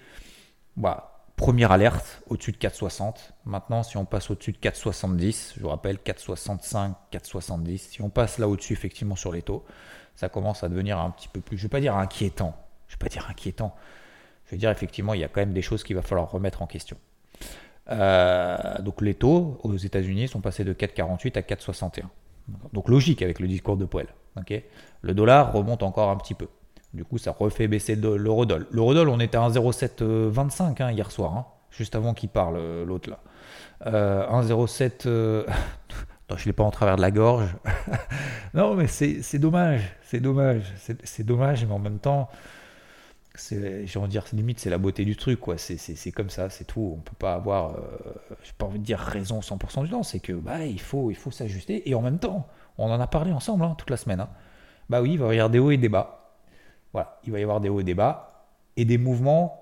bah, 0.75 1.08
première 1.39 1.71
alerte 1.71 2.21
au-dessus 2.27 2.51
de 2.51 2.57
4,60. 2.57 3.31
Maintenant, 3.45 3.81
si 3.81 3.95
on 3.95 4.03
passe 4.03 4.29
au-dessus 4.29 4.51
de 4.51 4.57
4,70, 4.57 5.53
je 5.55 5.61
vous 5.61 5.69
rappelle 5.69 5.95
4,65, 5.95 6.91
4,70, 7.13 7.77
si 7.77 8.01
on 8.01 8.09
passe 8.09 8.39
là 8.39 8.49
au-dessus, 8.49 8.73
effectivement, 8.73 9.15
sur 9.15 9.31
les 9.31 9.41
taux, 9.41 9.63
ça 10.15 10.27
commence 10.27 10.65
à 10.65 10.67
devenir 10.67 10.99
un 10.99 11.09
petit 11.11 11.29
peu 11.29 11.39
plus, 11.39 11.57
je 11.57 11.63
ne 11.63 11.67
vais 11.67 11.71
pas 11.71 11.79
dire 11.79 11.95
inquiétant, 11.95 12.53
je 12.89 12.95
ne 12.95 12.99
vais 12.99 13.05
pas 13.05 13.09
dire 13.09 13.25
inquiétant, 13.29 13.73
je 14.47 14.51
veux 14.51 14.57
dire 14.57 14.69
effectivement, 14.69 15.13
il 15.13 15.21
y 15.21 15.23
a 15.23 15.29
quand 15.29 15.39
même 15.39 15.53
des 15.53 15.61
choses 15.61 15.81
qu'il 15.85 15.95
va 15.95 16.01
falloir 16.01 16.29
remettre 16.29 16.61
en 16.61 16.67
question. 16.67 16.97
Euh, 17.89 18.57
donc 18.81 18.99
les 18.99 19.13
taux 19.13 19.61
aux 19.63 19.77
États-Unis 19.77 20.27
sont 20.27 20.41
passés 20.41 20.65
de 20.65 20.73
4,48 20.73 21.37
à 21.37 21.41
4,61. 21.41 22.03
Donc 22.73 22.89
logique 22.89 23.21
avec 23.21 23.39
le 23.39 23.47
discours 23.47 23.77
de 23.77 23.85
Poel. 23.85 24.07
le 25.01 25.13
dollar 25.13 25.53
remonte 25.53 25.83
encore 25.83 26.09
un 26.09 26.17
petit 26.17 26.33
peu. 26.33 26.49
Du 26.93 27.05
coup, 27.05 27.17
ça 27.17 27.35
refait 27.37 27.67
baisser 27.67 27.95
l'eurodoll. 27.95 28.65
L'eurodoll, 28.71 29.09
on 29.09 29.19
était 29.19 29.37
à 29.37 29.47
1,0725 29.47 30.81
hein, 30.81 30.91
hier 30.91 31.11
soir, 31.11 31.33
hein, 31.37 31.45
juste 31.69 31.95
avant 31.95 32.13
qu'il 32.13 32.29
parle, 32.29 32.57
euh, 32.57 32.85
l'autre 32.85 33.09
là. 33.09 33.19
1,07. 33.85 35.07
Euh, 35.07 35.45
non, 36.29 36.35
je 36.37 36.41
ne 36.41 36.45
l'ai 36.45 36.53
pas 36.53 36.63
en 36.63 36.71
travers 36.71 36.95
de 36.95 37.01
la 37.01 37.11
gorge. 37.11 37.55
non, 38.53 38.73
mais 38.75 38.87
c'est 38.87 39.39
dommage. 39.39 39.81
C'est 40.01 40.19
dommage. 40.19 40.73
C'est 41.03 41.23
dommage, 41.23 41.65
mais 41.65 41.73
en 41.73 41.79
même 41.79 41.99
temps, 41.99 42.29
j'ai 43.37 43.99
envie 43.99 44.07
de 44.07 44.11
dire, 44.11 44.25
limite, 44.33 44.59
c'est 44.59 44.69
la 44.69 44.77
beauté 44.77 45.05
du 45.05 45.15
truc, 45.15 45.39
quoi. 45.39 45.57
C'est 45.57 46.11
comme 46.11 46.29
ça, 46.29 46.49
c'est 46.49 46.65
tout. 46.65 46.95
On 46.97 47.01
peut 47.01 47.15
pas 47.17 47.35
avoir, 47.35 47.75
euh, 47.75 47.79
j'ai 48.43 48.53
pas 48.57 48.65
envie 48.65 48.79
de 48.79 48.83
dire 48.85 48.99
raison 48.99 49.39
100% 49.39 49.83
du 49.83 49.89
temps. 49.89 50.03
C'est 50.03 50.19
que, 50.19 50.33
bah, 50.33 50.65
il 50.65 50.81
faut, 50.81 51.11
il 51.11 51.15
faut 51.15 51.31
s'ajuster. 51.31 51.87
Et 51.89 51.95
en 51.95 52.01
même 52.01 52.19
temps, 52.19 52.47
on 52.77 52.91
en 52.91 52.99
a 52.99 53.07
parlé 53.07 53.31
ensemble 53.31 53.63
hein, 53.63 53.75
toute 53.77 53.89
la 53.89 53.97
semaine. 53.97 54.25
Bah 54.89 55.01
oui, 55.01 55.13
il 55.13 55.19
va 55.19 55.33
y 55.33 55.39
avoir 55.39 55.71
et 55.71 55.77
des 55.77 55.89
bas. 55.89 56.18
Voilà, 56.93 57.19
il 57.25 57.31
va 57.31 57.39
y 57.39 57.43
avoir 57.43 57.61
des 57.61 57.69
hauts 57.69 57.79
et 57.79 57.83
des 57.83 57.93
bas 57.93 58.45
et 58.77 58.85
des 58.85 58.97
mouvements 58.97 59.61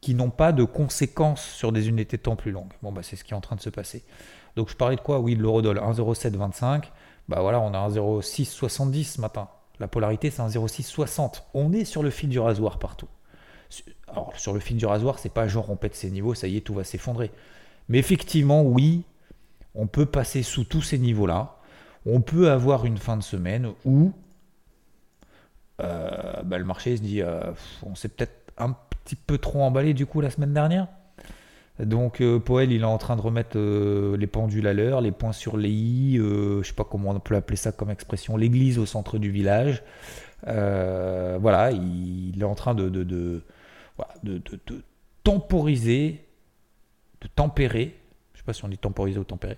qui 0.00 0.14
n'ont 0.14 0.30
pas 0.30 0.52
de 0.52 0.64
conséquences 0.64 1.42
sur 1.42 1.72
des 1.72 1.88
unités 1.88 2.16
de 2.16 2.22
temps 2.22 2.36
plus 2.36 2.52
longues. 2.52 2.72
Bon, 2.82 2.92
bah, 2.92 3.02
c'est 3.02 3.16
ce 3.16 3.24
qui 3.24 3.32
est 3.32 3.36
en 3.36 3.40
train 3.40 3.56
de 3.56 3.60
se 3.60 3.70
passer. 3.70 4.02
Donc, 4.56 4.68
je 4.70 4.76
parlais 4.76 4.96
de 4.96 5.00
quoi? 5.00 5.20
Oui, 5.20 5.36
de 5.36 5.42
l'eurodoll 5.42 5.78
1,0725. 5.78 6.84
Bah 7.28 7.40
voilà, 7.40 7.60
on 7.60 7.74
a 7.74 7.88
1,0670 7.88 9.04
ce 9.04 9.20
matin. 9.20 9.48
La 9.78 9.88
polarité, 9.88 10.30
c'est 10.30 10.42
1,0660. 10.42 11.42
On 11.54 11.72
est 11.72 11.84
sur 11.84 12.02
le 12.02 12.10
fil 12.10 12.28
du 12.28 12.38
rasoir 12.38 12.78
partout. 12.78 13.08
Alors, 14.08 14.32
sur 14.36 14.52
le 14.52 14.60
fil 14.60 14.76
du 14.76 14.86
rasoir, 14.86 15.18
c'est 15.18 15.32
pas 15.32 15.46
genre 15.46 15.70
on 15.70 15.76
pète 15.76 15.94
ses 15.94 16.10
niveaux, 16.10 16.34
ça 16.34 16.48
y 16.48 16.56
est, 16.56 16.60
tout 16.60 16.74
va 16.74 16.82
s'effondrer. 16.82 17.30
Mais 17.88 17.98
effectivement, 17.98 18.62
oui, 18.62 19.04
on 19.74 19.86
peut 19.86 20.06
passer 20.06 20.42
sous 20.42 20.64
tous 20.64 20.82
ces 20.82 20.98
niveaux-là. 20.98 21.56
On 22.06 22.20
peut 22.20 22.50
avoir 22.50 22.86
une 22.86 22.98
fin 22.98 23.16
de 23.16 23.22
semaine 23.22 23.70
où 23.84 24.12
euh, 25.82 26.42
bah, 26.44 26.58
le 26.58 26.64
marché 26.64 26.96
se 26.96 27.02
dit 27.02 27.22
euh, 27.22 27.40
on 27.82 27.94
s'est 27.94 28.08
peut-être 28.08 28.52
un 28.58 28.76
petit 29.04 29.16
peu 29.16 29.38
trop 29.38 29.62
emballé 29.62 29.94
du 29.94 30.06
coup 30.06 30.20
la 30.20 30.30
semaine 30.30 30.52
dernière. 30.52 30.88
Donc 31.78 32.20
euh, 32.20 32.38
Poel 32.38 32.72
il 32.72 32.82
est 32.82 32.84
en 32.84 32.98
train 32.98 33.16
de 33.16 33.22
remettre 33.22 33.58
les 33.58 34.26
pendules 34.26 34.66
à 34.66 34.74
l'heure, 34.74 35.00
les 35.00 35.12
points 35.12 35.32
sur 35.32 35.56
les 35.56 35.70
i, 35.70 36.16
je 36.16 36.62
sais 36.62 36.74
pas 36.74 36.84
comment 36.84 37.10
on 37.10 37.20
peut 37.20 37.36
appeler 37.36 37.56
ça 37.56 37.72
comme 37.72 37.90
expression, 37.90 38.36
l'église 38.36 38.78
au 38.78 38.84
centre 38.86 39.18
du 39.18 39.30
village. 39.30 39.82
voilà, 40.44 41.70
il, 41.70 42.38
est 42.38 42.44
en 42.44 42.54
train 42.54 42.74
de, 42.74 42.90
de, 42.90 43.02
de, 43.02 44.42
temporiser, 45.24 46.22
de 47.22 47.28
tempérer, 47.28 47.96
je 48.34 48.40
sais 48.40 48.44
pas 48.44 48.52
si 48.52 48.62
on 48.64 48.68
dit 48.68 48.76
temporiser 48.76 49.18
ou 49.18 49.24
tempérer, 49.24 49.56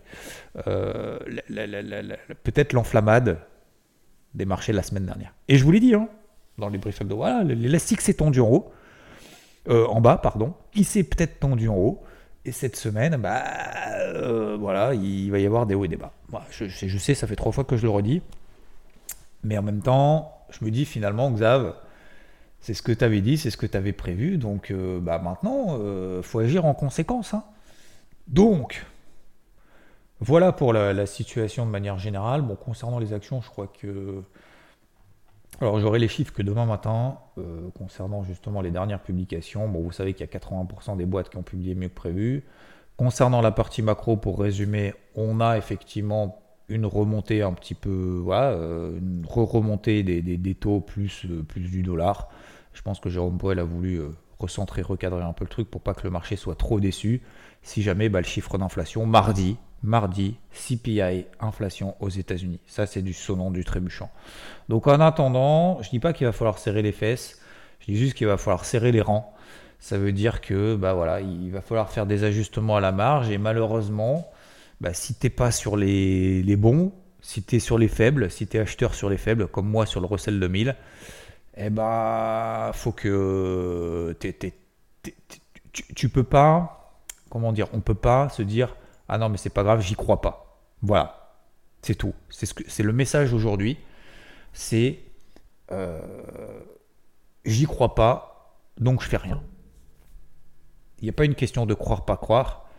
peut-être 2.44 2.72
l'enflammade 2.72 3.38
des 4.34 4.44
marchés 4.44 4.72
la 4.72 4.82
semaine 4.82 5.06
dernière. 5.06 5.34
Et 5.48 5.58
je 5.58 5.64
vous 5.64 5.70
l'ai 5.70 5.80
dit, 5.80 5.94
hein, 5.94 6.08
dans 6.58 6.68
les 6.68 6.78
briefs 6.78 7.02
de 7.02 7.14
voilà, 7.14 7.42
l'élastique 7.44 8.00
s'est 8.00 8.14
tendu 8.14 8.40
en 8.40 8.48
haut, 8.48 8.72
euh, 9.68 9.86
en 9.86 10.00
bas, 10.00 10.16
pardon. 10.16 10.54
Il 10.74 10.84
s'est 10.84 11.04
peut-être 11.04 11.40
tendu 11.40 11.68
en 11.68 11.76
haut. 11.76 12.02
Et 12.44 12.50
cette 12.50 12.74
semaine, 12.74 13.16
bah, 13.18 13.44
euh, 14.00 14.56
voilà, 14.58 14.94
il 14.94 15.30
va 15.30 15.38
y 15.38 15.46
avoir 15.46 15.64
des 15.64 15.76
hauts 15.76 15.84
et 15.84 15.88
des 15.88 15.96
bas. 15.96 16.12
je, 16.50 16.66
je, 16.66 16.98
sais, 16.98 17.14
ça 17.14 17.28
fait 17.28 17.36
trois 17.36 17.52
fois 17.52 17.62
que 17.62 17.76
je 17.76 17.82
le 17.82 17.90
redis. 17.90 18.20
Mais 19.44 19.56
en 19.56 19.62
même 19.62 19.80
temps, 19.80 20.32
je 20.50 20.64
me 20.64 20.70
dis 20.70 20.84
finalement, 20.84 21.30
Xav, 21.30 21.74
c'est 22.60 22.74
ce 22.74 22.82
que 22.82 22.90
tu 22.90 23.04
avais 23.04 23.20
dit, 23.20 23.38
c'est 23.38 23.50
ce 23.50 23.56
que 23.56 23.66
tu 23.66 23.76
avais 23.76 23.92
prévu. 23.92 24.38
Donc 24.38 24.72
euh, 24.72 24.98
bah, 24.98 25.20
maintenant, 25.20 25.78
il 26.16 26.22
faut 26.22 26.40
agir 26.40 26.64
en 26.64 26.74
conséquence. 26.74 27.34
Hein. 27.34 27.44
Donc, 28.26 28.84
voilà 30.22 30.52
pour 30.52 30.72
la, 30.72 31.04
situation 31.04 31.66
de 31.66 31.70
manière 31.70 31.98
générale. 31.98 32.42
Bon, 32.42 32.54
concernant 32.54 33.00
les 33.00 33.12
actions, 33.12 33.40
je 33.40 33.50
crois 33.50 33.66
que. 33.66 34.22
Alors, 35.60 35.80
j'aurai 35.80 35.98
les 35.98 36.06
chiffres 36.06 36.32
que 36.32 36.42
demain 36.42 36.64
matin, 36.64 37.18
euh, 37.38 37.68
concernant 37.76 38.22
justement 38.22 38.60
les 38.60 38.70
dernières 38.70 39.02
publications. 39.02 39.68
Bon, 39.68 39.80
vous 39.80 39.90
savez 39.90 40.14
qu'il 40.14 40.24
y 40.24 40.30
a 40.30 40.38
80% 40.38 40.96
des 40.96 41.06
boîtes 41.06 41.28
qui 41.28 41.38
ont 41.38 41.42
publié 41.42 41.74
mieux 41.74 41.88
que 41.88 41.94
prévu. 41.94 42.44
Concernant 42.96 43.40
la 43.40 43.50
partie 43.50 43.82
macro, 43.82 44.16
pour 44.16 44.38
résumer, 44.38 44.94
on 45.16 45.40
a 45.40 45.58
effectivement 45.58 46.40
une 46.68 46.86
remontée 46.86 47.42
un 47.42 47.52
petit 47.52 47.74
peu, 47.74 48.20
voilà, 48.22 48.52
euh, 48.52 48.96
une 48.98 49.26
remontée 49.26 50.04
des, 50.04 50.54
taux 50.54 50.80
plus, 50.80 51.26
euh, 51.26 51.42
plus 51.42 51.62
du 51.62 51.82
dollar. 51.82 52.28
Je 52.74 52.82
pense 52.82 53.00
que 53.00 53.10
Jérôme 53.10 53.38
Poel 53.38 53.58
a 53.58 53.64
voulu 53.64 54.00
recentrer, 54.38 54.82
recadrer 54.82 55.22
un 55.22 55.32
peu 55.32 55.44
le 55.44 55.50
truc 55.50 55.68
pour 55.68 55.80
pas 55.80 55.94
que 55.94 56.04
le 56.04 56.10
marché 56.10 56.36
soit 56.36 56.54
trop 56.54 56.78
déçu. 56.78 57.22
Si 57.62 57.82
jamais 57.82 58.08
bah, 58.08 58.20
le 58.20 58.26
chiffre 58.26 58.56
d'inflation 58.56 59.04
mardi, 59.04 59.56
mardi, 59.82 60.36
CPI, 60.52 61.26
inflation 61.40 61.96
aux 62.00 62.08
États-Unis. 62.08 62.60
Ça, 62.66 62.86
c'est 62.86 63.02
du 63.02 63.12
sonant 63.12 63.50
du 63.50 63.64
trébuchant. 63.64 64.10
Donc 64.68 64.86
en 64.86 65.00
attendant, 65.00 65.82
je 65.82 65.90
dis 65.90 65.98
pas 65.98 66.12
qu'il 66.12 66.26
va 66.26 66.32
falloir 66.32 66.58
serrer 66.58 66.82
les 66.82 66.92
fesses, 66.92 67.40
je 67.80 67.86
dis 67.86 67.96
juste 67.96 68.14
qu'il 68.14 68.26
va 68.26 68.36
falloir 68.36 68.64
serrer 68.64 68.92
les 68.92 69.00
rangs. 69.00 69.34
Ça 69.80 69.98
veut 69.98 70.12
dire 70.12 70.40
que 70.40 70.76
bah 70.76 70.94
voilà, 70.94 71.20
il 71.20 71.50
va 71.50 71.60
falloir 71.60 71.90
faire 71.90 72.06
des 72.06 72.22
ajustements 72.22 72.76
à 72.76 72.80
la 72.80 72.92
marge 72.92 73.30
et 73.30 73.38
malheureusement, 73.38 74.30
bah, 74.80 74.94
si 74.94 75.14
t'es 75.14 75.30
pas 75.30 75.50
sur 75.50 75.76
les, 75.76 76.56
bons, 76.56 76.92
si 77.20 77.42
tu 77.42 77.56
es 77.56 77.58
sur 77.58 77.78
les 77.78 77.88
faibles, 77.88 78.30
si 78.30 78.46
tu 78.46 78.56
es 78.56 78.60
acheteur 78.60 78.94
sur 78.94 79.10
les 79.10 79.16
faibles, 79.16 79.48
comme 79.48 79.68
moi 79.68 79.86
sur 79.86 80.00
le 80.00 80.06
Russell 80.06 80.38
2000, 80.38 80.76
eh 81.56 81.70
bah 81.70 82.70
faut 82.74 82.92
que 82.92 84.16
tu, 84.20 84.52
tu 85.94 86.08
peux 86.08 86.22
pas, 86.22 86.94
comment 87.28 87.52
dire, 87.52 87.66
on 87.72 87.80
peut 87.80 87.94
pas 87.94 88.28
se 88.28 88.42
dire 88.42 88.76
ah 89.12 89.18
non, 89.18 89.28
mais 89.28 89.36
c'est 89.36 89.50
pas 89.50 89.62
grave, 89.62 89.82
j'y 89.82 89.94
crois 89.94 90.22
pas. 90.22 90.58
Voilà, 90.80 91.34
c'est 91.82 91.94
tout. 91.94 92.14
C'est 92.30 92.46
ce 92.46 92.82
le 92.82 92.92
message 92.94 93.34
aujourd'hui. 93.34 93.76
C'est 94.54 95.00
euh, 95.70 96.00
j'y 97.44 97.66
crois 97.66 97.94
pas, 97.94 98.56
donc 98.78 99.02
je 99.02 99.08
fais 99.08 99.18
rien. 99.18 99.42
Il 101.00 101.04
n'y 101.04 101.10
a 101.10 101.12
pas 101.12 101.26
une 101.26 101.34
question 101.34 101.66
de 101.66 101.74
croire, 101.74 102.06
pas 102.06 102.16
croire. 102.16 102.70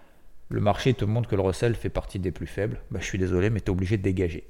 Le 0.50 0.60
marché 0.60 0.96
te 0.96 1.06
montre 1.06 1.30
que 1.30 1.36
le 1.36 1.44
recel 1.44 1.76
fait 1.76 1.90
partie 1.90 2.18
des 2.18 2.32
plus 2.32 2.48
faibles. 2.48 2.82
Bah, 2.90 2.98
je 3.00 3.06
suis 3.06 3.20
désolé, 3.20 3.52
mais 3.52 3.60
tu 3.60 3.68
es 3.68 3.70
obligé 3.70 3.98
de 3.98 4.02
dégager. 4.02 4.50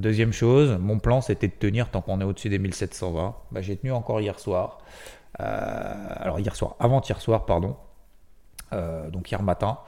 Deuxième 0.00 0.32
chose, 0.32 0.76
mon 0.80 0.98
plan 0.98 1.20
c'était 1.20 1.46
de 1.46 1.54
tenir 1.54 1.88
tant 1.92 2.00
qu'on 2.00 2.20
est 2.20 2.24
au-dessus 2.24 2.48
des 2.48 2.58
1720. 2.58 3.36
Bah, 3.52 3.62
j'ai 3.62 3.76
tenu 3.76 3.92
encore 3.92 4.20
hier 4.20 4.40
soir. 4.40 4.78
Euh, 5.38 6.06
alors 6.16 6.40
hier 6.40 6.56
soir, 6.56 6.74
avant-hier 6.80 7.20
soir, 7.20 7.46
pardon. 7.46 7.76
Euh, 8.72 9.08
donc 9.08 9.30
hier 9.30 9.44
matin. 9.44 9.78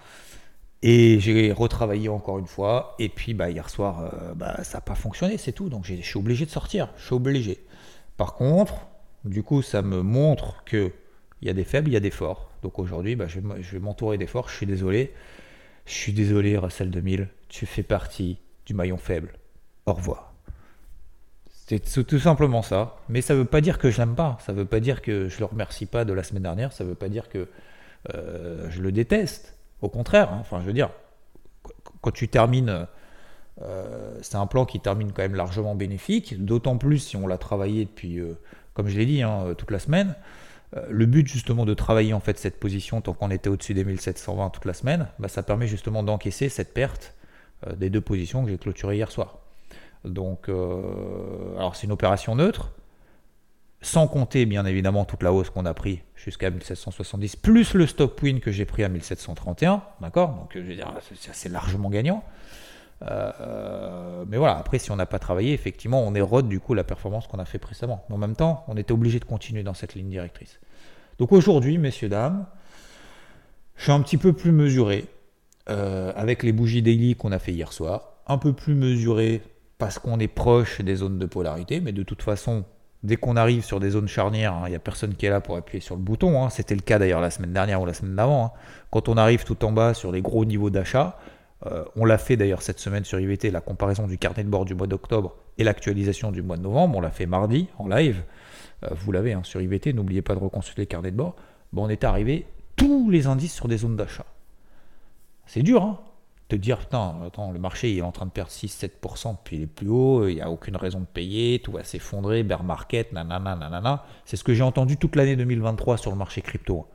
Et 0.86 1.18
j'ai 1.18 1.50
retravaillé 1.50 2.10
encore 2.10 2.38
une 2.38 2.46
fois. 2.46 2.94
Et 2.98 3.08
puis 3.08 3.32
bah, 3.32 3.48
hier 3.48 3.70
soir, 3.70 4.02
euh, 4.02 4.34
bah, 4.34 4.62
ça 4.64 4.76
n'a 4.76 4.82
pas 4.82 4.94
fonctionné, 4.94 5.38
c'est 5.38 5.52
tout. 5.52 5.70
Donc 5.70 5.86
je 5.86 5.94
suis 5.94 6.18
obligé 6.18 6.44
de 6.44 6.50
sortir. 6.50 6.90
Je 6.98 7.06
suis 7.06 7.14
obligé. 7.14 7.64
Par 8.18 8.34
contre, 8.34 8.86
du 9.24 9.42
coup, 9.42 9.62
ça 9.62 9.80
me 9.80 10.02
montre 10.02 10.62
qu'il 10.64 10.92
y 11.40 11.48
a 11.48 11.54
des 11.54 11.64
faibles, 11.64 11.88
il 11.88 11.94
y 11.94 11.96
a 11.96 12.00
des 12.00 12.10
forts. 12.10 12.50
Donc 12.62 12.78
aujourd'hui, 12.78 13.16
bah, 13.16 13.26
je 13.28 13.40
vais 13.40 13.78
m'entourer 13.78 14.18
des 14.18 14.26
forts. 14.26 14.50
Je 14.50 14.56
suis 14.56 14.66
désolé. 14.66 15.14
Je 15.86 15.92
suis 15.94 16.12
désolé, 16.12 16.58
Russell 16.58 16.90
2000. 16.90 17.28
Tu 17.48 17.64
fais 17.64 17.82
partie 17.82 18.36
du 18.66 18.74
maillon 18.74 18.98
faible. 18.98 19.32
Au 19.86 19.94
revoir. 19.94 20.34
C'est 21.48 21.80
tout 22.06 22.18
simplement 22.18 22.60
ça. 22.60 22.96
Mais 23.08 23.22
ça 23.22 23.32
ne 23.32 23.38
veut 23.38 23.44
pas 23.46 23.62
dire 23.62 23.78
que 23.78 23.90
je 23.90 23.96
l'aime 23.96 24.14
pas. 24.14 24.36
Ça 24.44 24.52
ne 24.52 24.58
veut 24.58 24.66
pas 24.66 24.80
dire 24.80 25.00
que 25.00 25.30
je 25.30 25.38
le 25.38 25.46
remercie 25.46 25.86
pas 25.86 26.04
de 26.04 26.12
la 26.12 26.22
semaine 26.22 26.42
dernière. 26.42 26.74
Ça 26.74 26.84
ne 26.84 26.90
veut 26.90 26.94
pas 26.94 27.08
dire 27.08 27.30
que 27.30 27.48
euh, 28.14 28.68
je 28.68 28.82
le 28.82 28.92
déteste. 28.92 29.53
Au 29.84 29.90
contraire, 29.90 30.32
hein, 30.32 30.38
enfin, 30.40 30.60
je 30.62 30.64
veux 30.66 30.72
dire, 30.72 30.88
quand 32.00 32.10
tu 32.10 32.28
termines, 32.28 32.86
euh, 33.60 34.18
c'est 34.22 34.36
un 34.36 34.46
plan 34.46 34.64
qui 34.64 34.80
termine 34.80 35.12
quand 35.12 35.20
même 35.20 35.34
largement 35.34 35.74
bénéfique, 35.74 36.42
d'autant 36.42 36.78
plus 36.78 37.00
si 37.00 37.16
on 37.18 37.26
l'a 37.26 37.36
travaillé 37.36 37.84
depuis, 37.84 38.18
euh, 38.18 38.38
comme 38.72 38.88
je 38.88 38.96
l'ai 38.96 39.04
dit, 39.04 39.20
hein, 39.20 39.54
toute 39.58 39.70
la 39.70 39.78
semaine. 39.78 40.14
Euh, 40.74 40.86
le 40.88 41.04
but 41.04 41.28
justement 41.28 41.66
de 41.66 41.74
travailler 41.74 42.14
en 42.14 42.20
fait 42.20 42.38
cette 42.38 42.58
position 42.58 43.02
tant 43.02 43.12
qu'on 43.12 43.30
était 43.30 43.50
au-dessus 43.50 43.74
des 43.74 43.84
1720 43.84 44.48
toute 44.48 44.64
la 44.64 44.72
semaine, 44.72 45.08
bah, 45.18 45.28
ça 45.28 45.42
permet 45.42 45.66
justement 45.66 46.02
d'encaisser 46.02 46.48
cette 46.48 46.72
perte 46.72 47.14
des 47.76 47.90
deux 47.90 48.00
positions 48.00 48.42
que 48.42 48.50
j'ai 48.50 48.58
clôturées 48.58 48.96
hier 48.96 49.10
soir. 49.10 49.38
Donc, 50.06 50.48
alors 50.48 51.76
c'est 51.76 51.86
une 51.86 51.92
opération 51.92 52.34
neutre, 52.34 52.72
sans 53.84 54.08
compter 54.08 54.46
bien 54.46 54.64
évidemment 54.64 55.04
toute 55.04 55.22
la 55.22 55.32
hausse 55.32 55.50
qu'on 55.50 55.66
a 55.66 55.74
pris 55.74 56.00
jusqu'à 56.16 56.50
1770, 56.50 57.36
plus 57.36 57.74
le 57.74 57.86
stop 57.86 58.20
win 58.22 58.40
que 58.40 58.50
j'ai 58.50 58.64
pris 58.64 58.82
à 58.82 58.88
1731, 58.88 59.82
d'accord? 60.00 60.30
Donc 60.34 60.52
je 60.54 60.60
veux 60.60 60.74
dire, 60.74 60.90
c'est 61.32 61.50
largement 61.50 61.90
gagnant. 61.90 62.24
Euh, 63.02 64.24
mais 64.26 64.38
voilà, 64.38 64.56
après 64.56 64.78
si 64.78 64.90
on 64.90 64.96
n'a 64.96 65.04
pas 65.04 65.18
travaillé, 65.18 65.52
effectivement, 65.52 66.02
on 66.02 66.14
érode 66.14 66.48
du 66.48 66.60
coup 66.60 66.72
la 66.72 66.84
performance 66.84 67.26
qu'on 67.26 67.38
a 67.38 67.44
fait 67.44 67.58
précédemment. 67.58 68.04
Mais 68.08 68.14
en 68.14 68.18
même 68.18 68.36
temps, 68.36 68.64
on 68.68 68.76
était 68.78 68.92
obligé 68.92 69.20
de 69.20 69.26
continuer 69.26 69.62
dans 69.62 69.74
cette 69.74 69.94
ligne 69.94 70.08
directrice. 70.08 70.60
Donc 71.18 71.32
aujourd'hui, 71.32 71.76
messieurs, 71.76 72.08
dames, 72.08 72.46
je 73.76 73.82
suis 73.82 73.92
un 73.92 74.00
petit 74.00 74.16
peu 74.16 74.32
plus 74.32 74.52
mesuré 74.52 75.04
euh, 75.68 76.12
avec 76.16 76.42
les 76.42 76.52
bougies 76.52 76.80
daily 76.80 77.16
qu'on 77.16 77.32
a 77.32 77.38
fait 77.38 77.52
hier 77.52 77.72
soir, 77.72 78.14
un 78.26 78.38
peu 78.38 78.54
plus 78.54 78.74
mesuré 78.74 79.42
parce 79.76 79.98
qu'on 79.98 80.18
est 80.20 80.28
proche 80.28 80.80
des 80.80 80.96
zones 80.96 81.18
de 81.18 81.26
polarité, 81.26 81.82
mais 81.82 81.92
de 81.92 82.02
toute 82.02 82.22
façon, 82.22 82.64
dès 83.04 83.16
qu'on 83.16 83.37
arrive 83.37 83.64
sur 83.64 83.78
des 83.78 83.90
zones 83.90 84.08
charnières, 84.08 84.56
il 84.62 84.64
hein, 84.64 84.68
n'y 84.70 84.75
a 84.75 84.80
personne 84.80 85.14
qui 85.14 85.26
est 85.26 85.30
là 85.30 85.40
pour 85.40 85.56
appuyer 85.56 85.80
sur 85.80 85.94
le 85.94 86.00
bouton. 86.00 86.42
Hein. 86.42 86.50
C'était 86.50 86.75
le 86.75 86.80
cas 86.80 86.99
d'ailleurs 86.99 87.20
la 87.20 87.30
semaine 87.30 87.52
dernière 87.52 87.80
ou 87.80 87.87
la 87.87 87.92
semaine 87.92 88.16
d'avant. 88.16 88.46
Hein. 88.46 88.50
Quand 88.90 89.08
on 89.08 89.16
arrive 89.16 89.44
tout 89.44 89.62
en 89.64 89.73
bas 89.73 89.94
sur 89.94 90.11
les 90.11 90.23
gros 90.23 90.44
niveaux 90.44 90.70
d'achat, 90.70 91.18
euh, 91.66 91.84
on 91.96 92.06
l'a 92.06 92.18
fait 92.18 92.37
d'ailleurs 92.37 92.62
cette 92.62 92.80
semaine 92.80 93.04
sur 93.04 93.20
IVT, 93.20 93.50
la 93.50 93.61
comparaison 93.61 94.06
du 94.06 94.18
carnet 94.18 94.42
de 94.42 94.49
bord 94.49 94.64
du 94.64 94.75
mois 94.75 94.87
d'octobre 94.87 95.37
et 95.58 95.64
l'actualisation 95.64 96.32
du 96.32 96.42
mois 96.42 96.56
de 96.56 96.62
novembre. 96.62 96.96
On 96.96 97.00
l'a 97.02 97.11
fait 97.11 97.26
mardi 97.26 97.68
en 97.78 97.88
live. 97.88 98.23
vous 98.90 99.12
l'avez 99.12 99.37
sur 99.42 99.61
IVT, 99.61 99.92
n'oubliez 99.92 100.23
pas 100.23 100.34
de 100.34 100.40
reconsulter 100.40 100.82
le 100.82 100.87
carnet 100.87 101.11
de 101.11 101.16
bord, 101.16 101.37
bon, 101.73 101.84
on 101.84 101.88
était 101.90 102.06
arrivé 102.06 102.46
tous 102.76 103.11
les 103.11 103.26
indices 103.26 103.54
sur 103.54 103.68
des 103.68 103.76
zones 103.76 103.96
d'achat. 103.96 104.26
C'est 105.46 105.62
dur, 105.62 105.82
hein 105.82 106.00
te 106.48 106.56
dire, 106.56 106.78
putain, 106.78 107.14
attends, 107.26 107.52
le 107.52 107.58
marché 107.58 107.90
il 107.90 107.98
est 107.98 108.02
en 108.02 108.12
train 108.12 108.26
de 108.26 108.30
perdre 108.30 108.50
6-7%, 108.50 109.36
puis 109.42 109.56
il 109.56 109.62
est 109.62 109.66
plus 109.66 109.88
haut, 109.88 110.28
il 110.28 110.34
n'y 110.34 110.42
a 110.42 110.50
aucune 110.50 110.76
raison 110.76 111.00
de 111.00 111.06
payer, 111.06 111.60
tout 111.60 111.72
va 111.72 111.84
s'effondrer, 111.84 112.42
bear 112.42 112.62
market, 112.62 113.12
nanana, 113.12 113.56
nanana. 113.56 114.04
C'est 114.24 114.36
ce 114.36 114.44
que 114.44 114.52
j'ai 114.52 114.62
entendu 114.62 114.96
toute 114.96 115.16
l'année 115.16 115.36
2023 115.36 115.96
sur 115.96 116.10
le 116.10 116.16
marché 116.16 116.42
crypto. 116.42 116.86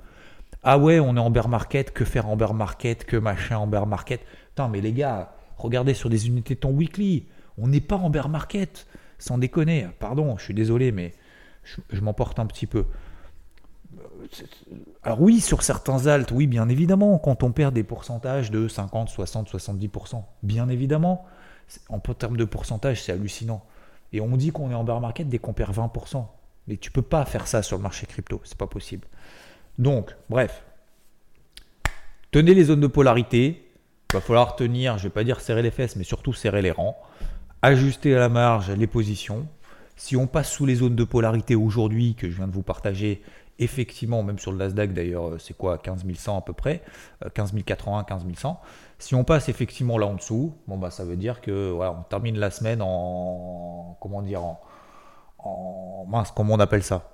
Ah 0.62 0.78
ouais, 0.78 1.00
on 1.00 1.16
est 1.16 1.20
en 1.20 1.30
bear 1.30 1.48
market, 1.48 1.92
que 1.92 2.06
faire 2.06 2.28
en 2.28 2.36
bear 2.36 2.54
market, 2.54 3.06
que 3.06 3.18
machin 3.18 3.58
en 3.58 3.68
bear 3.68 3.88
market? 3.88 4.22
Putain, 4.50 4.68
mais 4.68 4.82
les 4.82 4.94
gars, 4.94 5.34
regardez 5.58 5.94
sur 5.94 6.10
des 6.10 6.28
unités 6.28 6.56
de 6.56 6.60
ton 6.60 6.72
weekly, 6.72 7.26
on 7.58 7.68
n'est 7.68 7.82
pas 7.82 7.96
en 7.96 8.10
bear 8.10 8.30
market, 8.30 8.86
sans 9.18 9.38
déconner. 9.38 9.88
Pardon, 10.00 10.38
je 10.38 10.44
suis 10.44 10.54
désolé, 10.54 10.92
mais 10.92 11.14
je 11.92 12.02
m'emporte 12.02 12.40
un 12.40 12.46
petit 12.46 12.68
peu. 12.68 12.86
Alors 15.04 15.22
oui, 15.22 15.40
sur 15.40 15.62
certains 15.62 16.08
alts, 16.08 16.32
oui, 16.32 16.48
bien 16.48 16.70
évidemment, 16.70 17.18
quand 17.18 17.44
on 17.44 17.52
perd 17.52 17.74
des 17.74 17.84
pourcentages 17.84 18.52
de 18.52 18.68
50, 18.68 19.10
60, 19.10 19.52
70%, 19.52 20.24
bien 20.44 20.70
évidemment, 20.70 21.26
en 21.90 22.00
termes 22.00 22.38
de 22.38 22.46
pourcentage, 22.46 23.04
c'est 23.04 23.12
hallucinant. 23.12 23.64
Et 24.14 24.22
on 24.22 24.38
dit 24.38 24.52
qu'on 24.52 24.72
est 24.72 24.76
en 24.76 24.84
bear 24.84 25.00
market 25.00 25.28
dès 25.30 25.40
qu'on 25.40 25.54
perd 25.54 25.76
20%. 25.76 26.26
Mais 26.68 26.78
tu 26.78 26.92
peux 26.92 27.02
pas 27.02 27.26
faire 27.26 27.48
ça 27.48 27.62
sur 27.62 27.78
le 27.78 27.84
marché 27.84 28.06
crypto, 28.06 28.42
c'est 28.44 28.58
pas 28.58 28.68
possible. 28.68 29.08
Donc, 29.78 30.16
bref, 30.30 30.64
tenez 32.32 32.54
les 32.54 32.66
zones 32.66 32.82
de 32.82 32.88
polarité. 32.88 33.66
Il 34.12 34.16
va 34.16 34.22
falloir 34.22 34.56
tenir, 34.56 34.98
je 34.98 35.04
vais 35.04 35.10
pas 35.10 35.24
dire 35.24 35.40
serrer 35.40 35.62
les 35.62 35.72
fesses, 35.72 35.96
mais 35.96 36.04
surtout 36.04 36.34
serrer 36.34 36.62
les 36.62 36.72
rangs. 36.72 36.98
Ajuster 37.62 38.16
à 38.16 38.20
la 38.20 38.30
marge 38.30 38.72
les 38.72 38.88
positions. 38.88 39.48
Si 39.96 40.16
on 40.16 40.28
passe 40.28 40.52
sous 40.52 40.66
les 40.66 40.76
zones 40.76 40.96
de 40.96 41.04
polarité 41.04 41.56
aujourd'hui 41.56 42.16
que 42.16 42.30
je 42.30 42.36
viens 42.36 42.48
de 42.48 42.54
vous 42.54 42.64
partager, 42.64 43.22
effectivement, 43.60 44.24
même 44.24 44.40
sur 44.40 44.52
le 44.52 44.58
Nasdaq 44.58 44.94
d'ailleurs, 44.94 45.28
euh, 45.28 45.38
c'est 45.38 45.56
quoi 45.56 45.78
15 45.78 46.06
100 46.16 46.38
à 46.38 46.42
peu 46.42 46.54
près, 46.54 46.82
15 47.34 47.54
080, 47.66 48.06
15 48.06 48.24
100. 48.36 48.60
Si 48.98 49.16
on 49.16 49.24
passe 49.24 49.50
effectivement 49.50 49.98
là 49.98 50.08
en 50.08 50.16
dessous, 50.16 50.56
bon 50.68 50.78
bah 50.78 50.90
ça 50.90 51.06
veut 51.06 51.16
dire 51.18 51.42
que 51.42 51.74
on 51.74 52.04
termine 52.04 52.38
la 52.38 52.52
semaine 52.52 52.82
en 52.82 53.98
comment 54.02 54.22
dire 54.22 54.42
en, 54.44 56.06
mince, 56.08 56.32
comment 56.32 56.56
on 56.56 56.60
appelle 56.60 56.84
ça? 56.84 57.12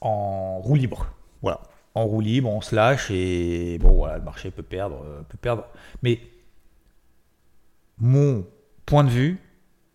En 0.00 0.60
roue 0.60 0.76
libre. 0.76 1.06
Voilà, 1.42 1.60
en 1.94 2.04
roue 2.04 2.20
libre, 2.20 2.48
on 2.50 2.60
se 2.60 2.74
lâche 2.74 3.10
et 3.10 3.78
bon 3.78 3.92
voilà, 3.92 4.18
le 4.18 4.24
marché 4.24 4.50
peut 4.50 4.62
perdre, 4.62 5.02
euh, 5.04 5.22
peut 5.28 5.38
perdre. 5.38 5.64
Mais 6.02 6.20
mon 7.98 8.46
point 8.86 9.04
de 9.04 9.10
vue, 9.10 9.38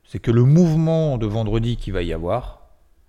c'est 0.04 0.20
que 0.20 0.32
le 0.32 0.44
mouvement 0.44 1.18
de 1.18 1.26
vendredi 1.26 1.78
qui 1.78 1.92
va 1.92 2.04
y 2.04 2.14
avoir 2.14 2.62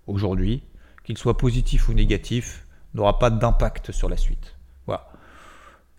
aujourd'hui, 0.06 0.62
qu'il 1.06 1.16
soit 1.16 1.36
positif 1.36 1.88
ou 1.88 1.94
négatif, 1.94 2.66
n'aura 2.92 3.20
pas 3.20 3.30
d'impact 3.30 3.92
sur 3.92 4.08
la 4.08 4.16
suite. 4.16 4.56
Voilà. 4.86 5.08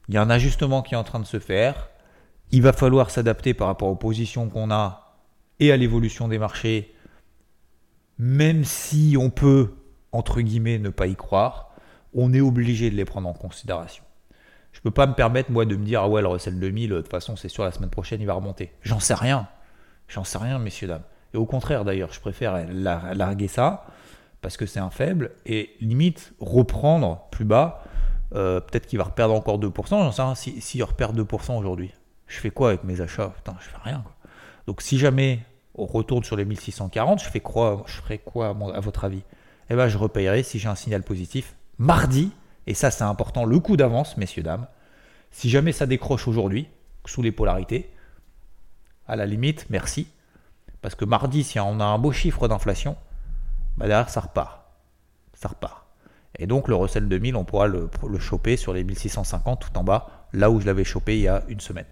Il 0.10 0.16
y 0.16 0.18
a 0.18 0.22
un 0.22 0.30
ajustement 0.30 0.82
qui 0.82 0.96
est 0.96 0.98
en 0.98 1.06
train 1.06 1.22
de 1.22 1.26
se 1.26 1.40
faire. 1.40 1.90
Il 2.52 2.62
va 2.62 2.74
falloir 2.74 3.10
s'adapter 3.10 3.54
par 3.54 3.68
rapport 3.68 3.88
aux 3.88 3.96
positions 3.96 4.50
qu'on 4.50 4.70
a 4.70 5.16
et 5.62 5.72
à 5.72 5.78
l'évolution 5.78 6.28
des 6.28 6.38
marchés, 6.38 6.94
même 8.20 8.66
si 8.66 9.16
on 9.20 9.30
peut, 9.30 9.76
entre 10.12 10.42
guillemets, 10.42 10.78
ne 10.78 10.90
pas 10.90 11.08
y 11.08 11.16
croire, 11.16 11.72
on 12.14 12.34
est 12.34 12.42
obligé 12.42 12.90
de 12.92 12.96
les 12.96 13.06
prendre 13.06 13.30
en 13.30 13.34
considération. 13.34 14.04
Je 14.74 14.80
ne 14.80 14.84
peux 14.84 14.92
pas 14.92 15.08
me 15.08 15.14
permettre, 15.14 15.52
moi, 15.52 15.66
de 15.66 15.76
me 15.76 15.86
dire, 15.86 16.02
ah 16.02 16.10
ouais, 16.10 16.22
le 16.22 16.28
Russell 16.28 16.60
2000, 16.60 16.90
de 16.90 17.02
toute 17.02 17.10
façon, 17.10 17.36
c'est 17.36 17.50
sûr, 17.50 17.64
la 17.64 17.72
semaine 17.72 17.90
prochaine, 17.90 18.20
il 18.20 18.28
va 18.28 18.34
remonter. 18.34 18.72
J'en 18.84 19.00
sais 19.00 19.16
rien. 19.16 19.48
J'en 20.10 20.26
sais 20.26 20.38
rien, 20.38 20.60
messieurs, 20.60 20.88
dames. 20.90 21.04
Et 21.34 21.38
au 21.38 21.46
contraire, 21.46 21.86
d'ailleurs, 21.86 22.12
je 22.12 22.20
préfère 22.20 22.68
larguer 22.68 23.48
ça 23.48 23.86
parce 24.42 24.58
que 24.58 24.66
c'est 24.66 24.80
un 24.80 24.90
faible, 24.90 25.32
et 25.46 25.76
limite 25.82 26.34
reprendre 26.40 27.28
plus 27.32 27.46
bas, 27.46 27.84
euh, 28.36 28.60
peut-être 28.60 28.88
qu'il 28.88 28.98
va 28.98 29.06
reperdre 29.06 29.34
encore 29.34 29.60
2%, 29.60 29.90
j'en 29.90 30.12
sais 30.12 30.22
rien, 30.22 30.36
s'il 30.36 30.62
si, 30.62 30.82
reperd 30.84 31.18
2% 31.20 31.58
aujourd'hui, 31.58 31.94
je 32.28 32.40
fais 32.40 32.52
quoi 32.52 32.70
avec 32.70 32.84
mes 32.84 33.02
achats? 33.02 33.30
Putain, 33.36 33.56
je 33.60 33.66
fais 33.68 33.78
rien. 33.84 34.02
Quoi. 34.04 34.14
Donc 34.68 34.82
si 34.82 34.98
jamais 34.98 35.40
on 35.76 35.86
retourne 35.86 36.24
sur 36.24 36.36
les 36.36 36.46
1640, 36.46 37.24
je 37.24 37.30
fais 37.30 37.40
quoi, 37.40 37.84
je 37.88 37.94
ferai 37.94 38.20
quoi 38.20 38.50
à, 38.50 38.80
votre 38.80 39.06
avis? 39.06 39.24
Eh 39.70 39.76
bien 39.76 39.88
je 39.88 39.98
repayerai 39.98 40.44
si 40.44 40.60
j'ai 40.60 40.68
un 40.68 40.76
signal 40.76 41.04
positif 41.04 41.56
mardi, 41.78 42.32
et 42.68 42.74
ça 42.74 42.92
c'est 42.92 43.04
important, 43.04 43.46
le 43.46 43.60
coup 43.60 43.78
d'avance, 43.78 44.18
messieurs, 44.18 44.44
dames. 44.44 44.68
Si 45.32 45.50
jamais 45.50 45.72
ça 45.72 45.86
décroche 45.86 46.28
aujourd'hui, 46.28 46.68
sous 47.06 47.22
les 47.22 47.32
polarités, 47.32 47.90
à 49.08 49.16
la 49.16 49.26
limite, 49.26 49.68
merci. 49.70 50.08
Parce 50.82 50.96
que 50.96 51.06
mardi, 51.06 51.44
si 51.44 51.60
on 51.60 51.80
a 51.80 51.86
un 51.86 51.98
beau 51.98 52.12
chiffre 52.12 52.48
d'inflation, 52.48 52.98
bah 53.78 53.88
derrière 53.88 54.10
ça 54.10 54.22
repart. 54.22 54.62
Ça 55.34 55.50
repart. 55.50 55.86
Et 56.40 56.48
donc 56.48 56.68
le 56.68 56.76
Russell 56.76 57.08
2000, 57.08 57.36
on 57.36 57.46
pourra 57.46 57.68
le, 57.68 57.90
le 58.08 58.20
choper 58.20 58.58
sur 58.58 58.74
les 58.74 58.84
1650 58.84 59.60
tout 59.60 59.78
en 59.78 59.84
bas, 59.84 60.28
là 60.34 60.52
où 60.52 60.60
je 60.60 60.66
l'avais 60.66 60.84
chopé 60.84 61.18
il 61.18 61.24
y 61.24 61.28
a 61.28 61.44
une 61.48 61.60
semaine. 61.60 61.86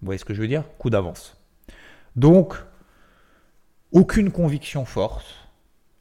Vous 0.00 0.06
voyez 0.06 0.18
ce 0.18 0.24
que 0.24 0.34
je 0.34 0.40
veux 0.40 0.48
dire? 0.48 0.64
Coup 0.78 0.90
d'avance. 0.90 1.36
Donc, 2.16 2.56
aucune 3.92 4.30
conviction 4.30 4.84
forte. 4.84 5.26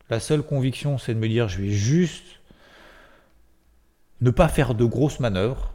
La 0.09 0.19
seule 0.19 0.41
conviction, 0.41 0.97
c'est 0.97 1.13
de 1.13 1.19
me 1.19 1.27
dire, 1.27 1.47
je 1.47 1.61
vais 1.61 1.69
juste 1.69 2.39
ne 4.21 4.31
pas 4.31 4.47
faire 4.47 4.73
de 4.73 4.85
grosses 4.85 5.19
manœuvres, 5.19 5.73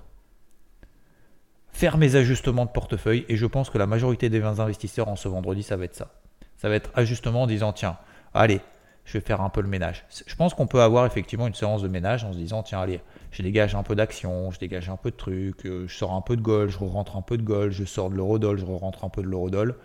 faire 1.70 1.98
mes 1.98 2.16
ajustements 2.16 2.64
de 2.64 2.70
portefeuille, 2.70 3.24
et 3.28 3.36
je 3.36 3.46
pense 3.46 3.70
que 3.70 3.78
la 3.78 3.86
majorité 3.86 4.30
des 4.30 4.42
investisseurs 4.42 5.08
en 5.08 5.16
ce 5.16 5.28
vendredi, 5.28 5.62
ça 5.62 5.76
va 5.76 5.84
être 5.84 5.94
ça. 5.94 6.12
Ça 6.56 6.68
va 6.68 6.74
être 6.74 6.90
ajustement 6.94 7.42
en 7.42 7.46
disant, 7.46 7.72
tiens, 7.72 7.98
allez, 8.32 8.60
je 9.04 9.18
vais 9.18 9.20
faire 9.20 9.40
un 9.40 9.50
peu 9.50 9.60
le 9.60 9.68
ménage. 9.68 10.04
Je 10.26 10.34
pense 10.34 10.54
qu'on 10.54 10.66
peut 10.66 10.80
avoir 10.80 11.06
effectivement 11.06 11.46
une 11.46 11.54
séance 11.54 11.82
de 11.82 11.88
ménage 11.88 12.24
en 12.24 12.32
se 12.32 12.38
disant 12.38 12.62
tiens 12.62 12.80
allez, 12.80 13.00
je 13.32 13.42
dégage 13.42 13.74
un 13.74 13.82
peu 13.82 13.94
d'action, 13.94 14.50
je 14.50 14.58
dégage 14.58 14.88
un 14.88 14.96
peu 14.96 15.10
de 15.10 15.16
trucs, 15.16 15.66
euh, 15.66 15.86
je 15.86 15.94
sors 15.94 16.12
un 16.12 16.20
peu 16.20 16.36
de 16.36 16.42
gold, 16.42 16.70
je 16.70 16.78
rentre 16.78 17.16
un 17.16 17.22
peu 17.22 17.36
de 17.36 17.42
gold, 17.42 17.72
je 17.72 17.84
sors 17.84 18.10
de 18.10 18.14
l'eurodoll, 18.14 18.58
je 18.58 18.64
rentre 18.64 19.04
un 19.04 19.08
peu 19.08 19.22
de 19.22 19.28
l'eurodoll. 19.28 19.76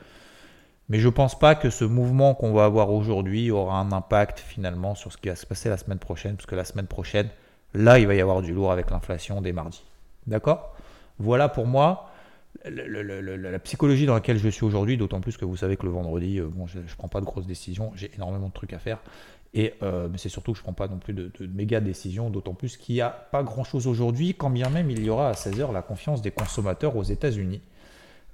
Mais 0.87 0.99
je 0.99 1.07
ne 1.07 1.13
pense 1.13 1.37
pas 1.37 1.53
que 1.53 1.69
ce 1.69 1.85
mouvement 1.85 2.33
qu'on 2.33 2.53
va 2.53 2.65
avoir 2.65 2.91
aujourd'hui 2.91 3.51
aura 3.51 3.79
un 3.79 3.91
impact 3.91 4.39
finalement 4.39 4.95
sur 4.95 5.11
ce 5.11 5.17
qui 5.17 5.29
va 5.29 5.35
se 5.35 5.45
passer 5.45 5.69
la 5.69 5.77
semaine 5.77 5.99
prochaine, 5.99 6.35
parce 6.35 6.47
que 6.47 6.55
la 6.55 6.65
semaine 6.65 6.87
prochaine, 6.87 7.29
là, 7.73 7.99
il 7.99 8.07
va 8.07 8.15
y 8.15 8.21
avoir 8.21 8.41
du 8.41 8.53
lourd 8.53 8.71
avec 8.71 8.89
l'inflation 8.89 9.41
des 9.41 9.53
mardis. 9.53 9.83
D'accord? 10.25 10.75
Voilà 11.19 11.49
pour 11.49 11.67
moi 11.67 12.08
la 12.65 13.59
psychologie 13.59 14.05
dans 14.05 14.13
laquelle 14.13 14.37
je 14.37 14.49
suis 14.49 14.65
aujourd'hui, 14.65 14.97
d'autant 14.97 15.21
plus 15.21 15.37
que 15.37 15.45
vous 15.45 15.57
savez 15.57 15.77
que 15.77 15.85
le 15.85 15.91
vendredi, 15.91 16.39
euh, 16.39 16.49
je 16.67 16.79
ne 16.79 16.83
prends 16.97 17.07
pas 17.07 17.21
de 17.21 17.25
grosses 17.25 17.47
décisions, 17.47 17.91
j'ai 17.95 18.11
énormément 18.15 18.47
de 18.47 18.53
trucs 18.53 18.73
à 18.73 18.79
faire. 18.79 18.99
Euh, 19.57 20.07
mais 20.11 20.19
c'est 20.19 20.29
surtout 20.29 20.51
que 20.51 20.57
je 20.57 20.61
ne 20.61 20.65
prends 20.65 20.73
pas 20.73 20.87
non 20.87 20.99
plus 20.99 21.13
de, 21.13 21.31
méga 21.47 21.79
décisions, 21.79 22.29
d'autant 22.29 22.53
plus 22.53 22.77
qu'il 22.77 22.95
n'y 22.95 23.01
a 23.01 23.09
pas 23.09 23.43
grand-chose 23.43 23.87
aujourd'hui, 23.87 24.35
quand 24.35 24.49
bien 24.49 24.69
même 24.69 24.91
il 24.91 25.03
y 25.03 25.09
aura 25.09 25.29
à 25.29 25.33
16h 25.33 25.71
la 25.71 25.81
confiance 25.81 26.21
des 26.21 26.31
consommateurs 26.31 26.95
aux 26.95 27.03
États-Unis. 27.03 27.61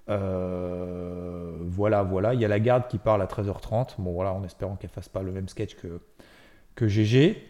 Euh, 0.10 1.56
voilà, 1.62 2.04
voilà. 2.04 2.34
Il 2.34 2.42
y 2.42 2.46
a 2.46 2.48
la 2.48 2.60
garde 2.60 2.88
qui 2.88 2.98
parle 2.98 3.22
à 3.22 3.26
13h30. 3.26 3.96
Bon, 4.00 4.12
voilà, 4.12 4.34
en 4.34 4.44
espérant 4.44 4.76
qu'elle 4.76 4.90
fasse 4.90 5.10
pas 5.10 5.24
le 5.24 5.32
même 5.32 5.48
sketch 5.48 5.76
que, 5.76 6.02
que 6.76 6.88
GG. 6.88 7.42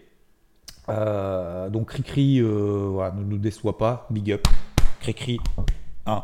donc, 0.88 1.88
Cricri, 1.88 2.42
voilà, 2.42 3.14
ne 3.14 3.24
nous 3.24 3.40
déçoit 3.40 3.78
pas. 3.78 4.08
Big 4.12 4.32
up. 4.32 4.48
Cricri, 5.00 5.40
1 6.06 6.24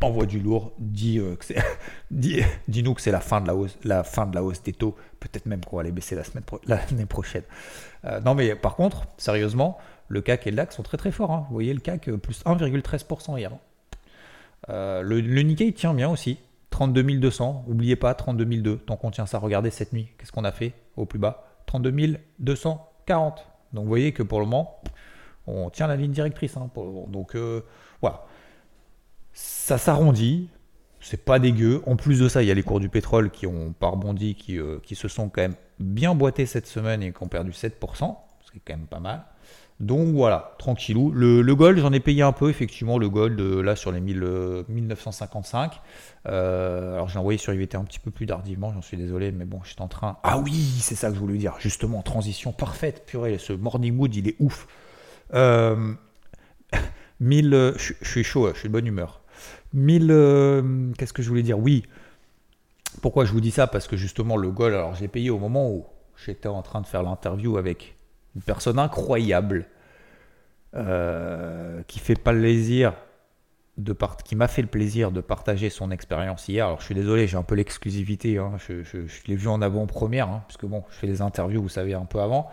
envoie 0.00 0.26
du 0.26 0.40
lourd, 0.40 0.72
euh, 0.80 1.36
dis, 2.10 2.42
nous 2.68 2.94
que 2.94 3.00
c'est 3.00 3.10
la 3.10 3.20
fin 3.20 3.40
de 3.40 3.46
la 3.46 3.54
hausse, 3.54 3.78
la 3.84 4.04
fin 4.04 4.26
de 4.26 4.34
la 4.34 4.42
hausse 4.42 4.62
des 4.62 4.72
taux, 4.72 4.96
peut-être 5.20 5.46
même 5.46 5.64
qu'on 5.64 5.76
va 5.76 5.82
les 5.82 5.92
baisser 5.92 6.14
la 6.14 6.24
semaine 6.24 6.44
l'année 6.66 7.06
prochaine. 7.08 7.44
Euh, 8.04 8.20
non 8.20 8.34
mais 8.34 8.54
par 8.54 8.76
contre, 8.76 9.06
sérieusement, 9.16 9.78
le 10.08 10.20
CAC 10.20 10.46
et 10.46 10.50
le 10.50 10.56
DAX 10.56 10.76
sont 10.76 10.82
très 10.82 10.96
très 10.96 11.10
forts. 11.10 11.32
Hein. 11.32 11.46
Vous 11.48 11.54
voyez 11.54 11.72
le 11.72 11.80
CAC 11.80 12.08
euh, 12.08 12.16
plus 12.18 12.44
1,13% 12.44 13.38
hier. 13.38 13.52
Hein. 13.52 15.02
le, 15.02 15.42
Nikkei 15.42 15.72
tient 15.72 15.94
bien 15.94 16.10
aussi, 16.10 16.38
32 16.70 17.02
200. 17.18 17.64
N'oubliez 17.68 17.96
pas 17.96 18.14
32 18.14 18.44
200. 18.44 18.78
Tant 18.86 18.96
qu'on 18.96 19.10
tient 19.10 19.26
ça, 19.26 19.38
regardez 19.38 19.70
cette 19.70 19.92
nuit, 19.92 20.08
qu'est-ce 20.18 20.32
qu'on 20.32 20.44
a 20.44 20.52
fait 20.52 20.74
au 20.96 21.06
plus 21.06 21.18
bas? 21.18 21.46
32 21.66 22.18
240. 22.40 23.46
Donc 23.72 23.84
vous 23.84 23.88
voyez 23.88 24.12
que 24.12 24.22
pour 24.22 24.40
le 24.40 24.46
moment, 24.46 24.80
on 25.46 25.70
tient 25.70 25.86
la 25.86 25.96
ligne 25.96 26.12
directrice. 26.12 26.56
Hein, 26.56 26.70
donc 27.08 27.36
voilà 28.00 28.26
ça 29.34 29.78
s'arrondit, 29.78 30.48
c'est 31.00 31.24
pas 31.24 31.38
dégueu. 31.38 31.82
En 31.86 31.96
plus 31.96 32.20
de 32.20 32.28
ça, 32.28 32.42
il 32.42 32.48
y 32.48 32.50
a 32.50 32.54
les 32.54 32.62
cours 32.62 32.80
du 32.80 32.88
pétrole 32.88 33.30
qui 33.30 33.46
ont 33.46 33.72
pas 33.72 33.88
rebondi, 33.88 34.36
qui, 34.36 34.58
euh, 34.58 34.78
qui 34.82 34.94
se 34.94 35.08
sont 35.08 35.28
quand 35.28 35.42
même 35.42 35.56
bien 35.80 36.14
boités 36.14 36.46
cette 36.46 36.66
semaine 36.66 37.02
et 37.02 37.12
qui 37.12 37.22
ont 37.22 37.28
perdu 37.28 37.50
7%, 37.50 38.16
ce 38.40 38.52
qui 38.52 38.58
est 38.58 38.62
quand 38.64 38.76
même 38.76 38.86
pas 38.86 39.00
mal. 39.00 39.24
Donc 39.80 40.14
voilà, 40.14 40.54
tranquillou. 40.58 41.10
Le, 41.10 41.42
gold, 41.54 41.78
j'en 41.78 41.92
ai 41.92 41.98
payé 41.98 42.22
un 42.22 42.30
peu, 42.30 42.48
effectivement, 42.48 42.96
le 42.96 43.08
gold, 43.08 43.40
euh, 43.40 43.60
là 43.60 43.74
sur 43.74 43.90
les 43.90 44.00
1955. 44.00 45.80
Euh, 46.26 46.94
alors 46.94 47.08
j'ai 47.08 47.18
envoyé 47.18 47.38
sur 47.38 47.52
IVT 47.52 47.76
un 47.76 47.82
petit 47.82 47.98
peu 47.98 48.12
plus 48.12 48.26
tardivement, 48.26 48.72
j'en 48.72 48.82
suis 48.82 48.96
désolé, 48.96 49.32
mais 49.32 49.44
bon, 49.44 49.60
j'étais 49.64 49.82
en 49.82 49.88
train. 49.88 50.18
Ah 50.22 50.38
oui, 50.38 50.54
c'est 50.78 50.94
ça 50.94 51.08
que 51.08 51.16
je 51.16 51.20
voulais 51.20 51.38
dire, 51.38 51.56
justement, 51.58 52.02
transition 52.02 52.52
parfaite, 52.52 53.04
purée, 53.04 53.38
ce 53.38 53.52
morning 53.52 53.94
mood, 53.94 54.14
il 54.14 54.28
est 54.28 54.36
ouf. 54.38 54.68
1000, 57.20 57.74
je 57.76 57.94
suis 58.02 58.24
chaud, 58.24 58.50
je 58.54 58.60
suis 58.60 58.68
de 58.68 58.72
bonne 58.72 58.86
humeur. 58.86 59.23
1000. 59.72 60.08
Euh, 60.10 60.92
qu'est-ce 60.98 61.12
que 61.12 61.22
je 61.22 61.28
voulais 61.28 61.42
dire? 61.42 61.58
Oui. 61.58 61.84
Pourquoi 63.02 63.24
je 63.24 63.32
vous 63.32 63.40
dis 63.40 63.50
ça? 63.50 63.66
Parce 63.66 63.88
que 63.88 63.96
justement, 63.96 64.36
le 64.36 64.50
gold, 64.50 64.74
alors 64.74 64.94
j'ai 64.94 65.08
payé 65.08 65.30
au 65.30 65.38
moment 65.38 65.70
où 65.70 65.86
j'étais 66.24 66.48
en 66.48 66.62
train 66.62 66.80
de 66.80 66.86
faire 66.86 67.02
l'interview 67.02 67.56
avec 67.56 67.96
une 68.36 68.42
personne 68.42 68.78
incroyable 68.78 69.66
euh, 70.74 71.82
qui 71.86 71.98
fait 71.98 72.16
pas 72.16 72.32
plaisir 72.32 72.94
de 73.76 73.92
part... 73.92 74.16
qui 74.16 74.36
m'a 74.36 74.48
fait 74.48 74.62
le 74.62 74.68
plaisir 74.68 75.10
de 75.12 75.20
partager 75.20 75.70
son 75.70 75.90
expérience 75.90 76.48
hier. 76.48 76.66
Alors 76.66 76.80
je 76.80 76.86
suis 76.86 76.94
désolé, 76.94 77.26
j'ai 77.26 77.36
un 77.36 77.42
peu 77.42 77.54
l'exclusivité. 77.54 78.38
Hein. 78.38 78.52
Je, 78.68 78.82
l'ai 79.26 79.36
vu 79.36 79.48
en 79.48 79.62
avant-première, 79.62 80.28
hein, 80.28 80.44
parce 80.46 80.64
bon, 80.64 80.84
je 80.90 80.96
fais 80.96 81.06
des 81.06 81.22
interviews, 81.22 81.62
vous 81.62 81.68
savez, 81.68 81.94
un 81.94 82.04
peu 82.04 82.20
avant. 82.20 82.50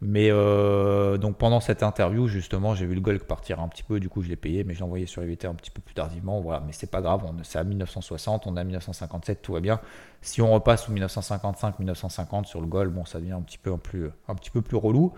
Mais 0.00 0.28
euh, 0.30 1.16
donc 1.16 1.38
pendant 1.38 1.60
cette 1.60 1.82
interview, 1.82 2.26
justement, 2.26 2.74
j'ai 2.74 2.84
vu 2.84 2.94
le 2.94 3.00
Golf 3.00 3.24
partir 3.24 3.60
un 3.60 3.68
petit 3.68 3.82
peu, 3.82 4.00
du 4.00 4.08
coup 4.08 4.22
je 4.22 4.28
l'ai 4.28 4.36
payé, 4.36 4.64
mais 4.64 4.74
j'ai 4.74 4.84
envoyé 4.84 5.06
sur 5.06 5.22
EVT 5.22 5.46
un 5.46 5.54
petit 5.54 5.70
peu 5.70 5.80
plus 5.80 5.94
tardivement. 5.94 6.40
Voilà, 6.40 6.60
mais 6.66 6.72
c'est 6.72 6.90
pas 6.90 7.00
grave, 7.00 7.22
c'est 7.42 7.58
à 7.58 7.64
1960, 7.64 8.46
on 8.46 8.56
est 8.56 8.60
à 8.60 8.64
1957, 8.64 9.40
tout 9.40 9.52
va 9.52 9.60
bien. 9.60 9.80
Si 10.20 10.42
on 10.42 10.52
repasse 10.52 10.88
au 10.88 10.92
1955-1950 10.92 12.44
sur 12.44 12.60
le 12.60 12.66
Golf, 12.66 12.92
bon, 12.92 13.04
ça 13.04 13.18
devient 13.18 13.32
un 13.32 13.42
petit 13.42 13.58
peu, 13.58 13.72
un 13.72 13.78
plus, 13.78 14.10
peu 14.52 14.62
plus 14.62 14.76
relou. 14.76 15.12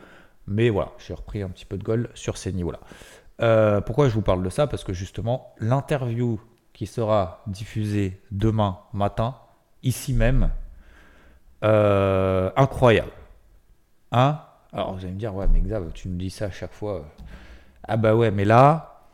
Mais 0.47 0.71
voilà, 0.71 0.93
j'ai 0.99 1.15
repris 1.15 1.43
un 1.43 1.49
petit 1.49 1.65
peu 1.65 1.77
de 1.77 1.83
Golf 1.83 2.09
sur 2.15 2.37
ces 2.37 2.53
niveaux-là. 2.53 2.81
Euh, 3.43 3.81
pourquoi 3.81 4.09
je 4.09 4.15
vous 4.15 4.23
parle 4.23 4.43
de 4.43 4.51
ça? 4.51 4.67
Parce 4.67 4.85
que 4.85 4.93
justement, 4.93 5.55
l'interview 5.59 6.41
qui 6.73 6.87
sera 6.87 7.43
diffusée 7.47 8.21
demain 8.31 8.79
matin, 8.93 9.37
ici 9.83 10.13
même, 10.13 10.51
euh, 11.65 12.51
incroyable. 12.57 13.11
Hein? 14.13 14.41
Alors 14.77 14.95
vous 14.95 15.05
allez 15.05 15.15
me 15.15 15.19
dire, 15.19 15.35
ouais, 15.35 15.47
mais 15.51 15.61
Xav, 15.61 15.91
tu 15.95 16.11
me 16.11 16.19
dis 16.19 16.29
ça 16.29 16.47
à 16.47 16.51
chaque 16.51 16.75
fois. 16.75 17.07
Ah 17.89 17.97
bah 17.97 18.15
ouais, 18.15 18.31
mais 18.31 18.45
là, 18.45 19.07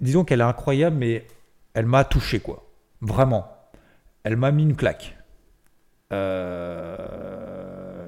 disons 0.00 0.24
qu'elle 0.24 0.40
est 0.40 0.44
incroyable, 0.44 0.96
mais 0.96 1.24
elle 1.74 1.86
m'a 1.86 2.04
touché, 2.04 2.40
quoi. 2.40 2.68
Vraiment. 3.00 3.46
Elle 4.24 4.36
m'a 4.36 4.50
mis 4.50 4.64
une 4.64 4.74
claque. 4.74 5.16
Euh... 6.12 6.96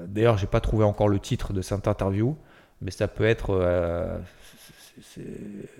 D'ailleurs, 0.07 0.37
j'ai 0.37 0.47
pas 0.47 0.59
trouvé 0.59 0.83
encore 0.83 1.07
le 1.07 1.19
titre 1.19 1.53
de 1.53 1.61
cette 1.61 1.87
interview, 1.87 2.37
mais 2.81 2.91
ça 2.91 3.07
peut 3.07 3.25
être. 3.25 3.51
Euh, 3.51 4.17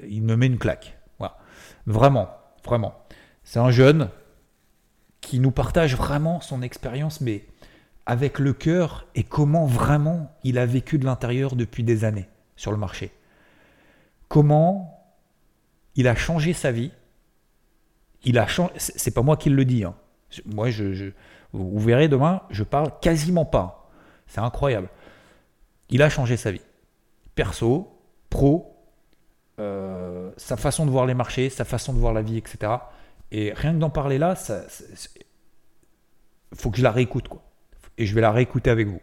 il 0.08 0.24
me 0.24 0.38
met 0.38 0.48
une 0.48 0.58
claque. 0.58 0.98
Voilà. 1.20 1.38
Vraiment, 1.86 2.30
vraiment. 2.64 2.96
C'est 3.44 3.60
un 3.60 3.72
jeune 3.72 4.10
qui 5.20 5.40
nous 5.40 5.52
partage 5.52 5.98
vraiment 5.98 6.40
son 6.40 6.62
expérience, 6.62 7.20
mais 7.20 7.46
avec 8.06 8.40
le 8.40 8.54
cœur 8.54 9.08
et 9.16 9.24
comment 9.24 9.66
vraiment 9.66 10.32
il 10.44 10.58
a 10.58 10.66
vécu 10.66 10.98
de 11.00 11.06
l'intérieur 11.06 11.56
depuis 11.56 11.84
des 11.84 12.04
années 12.04 12.30
sur 12.56 12.72
le 12.72 12.78
marché. 12.78 13.12
Comment 14.28 14.96
il 15.96 16.08
a 16.08 16.16
changé 16.16 16.54
sa 16.54 16.72
vie. 16.72 16.92
Il 18.24 18.38
a 18.38 18.48
changé. 18.48 18.74
C'est 18.78 19.14
pas 19.14 19.22
moi 19.22 19.38
qui 19.38 19.50
le 19.50 19.66
dis. 19.66 19.84
Hein. 19.84 19.96
Moi, 20.46 20.70
vous 21.54 21.80
verrez 21.80 22.08
demain, 22.08 22.42
je 22.50 22.64
parle 22.64 22.92
quasiment 23.02 23.46
pas. 23.46 23.90
C'est 24.28 24.42
incroyable. 24.42 24.90
Il 25.90 26.02
a 26.02 26.10
changé 26.10 26.36
sa 26.36 26.52
vie. 26.52 26.62
Perso, 27.36 28.00
pro, 28.30 28.76
euh, 29.60 30.32
sa 30.38 30.58
façon 30.58 30.86
de 30.86 30.92
voir 30.92 31.06
les 31.06 31.14
marchés, 31.14 31.50
sa 31.50 31.64
façon 31.64 31.94
de 31.94 32.00
voir 32.00 32.14
la 32.14 32.22
vie, 32.22 32.38
etc. 32.38 32.74
Et 33.32 33.54
rien 33.54 33.74
que 33.74 33.80
d'en 33.80 33.90
parler 33.90 34.18
là, 34.18 34.36
il 36.52 36.58
faut 36.58 36.72
que 36.72 36.78
je 36.78 36.84
la 36.84 36.92
réécoute. 36.92 37.28
Quoi 37.28 37.45
et 37.98 38.06
je 38.06 38.16
vais 38.16 38.22
la 38.22 38.32
réécouter 38.32 38.70
avec 38.70 38.88
vous. 38.88 39.02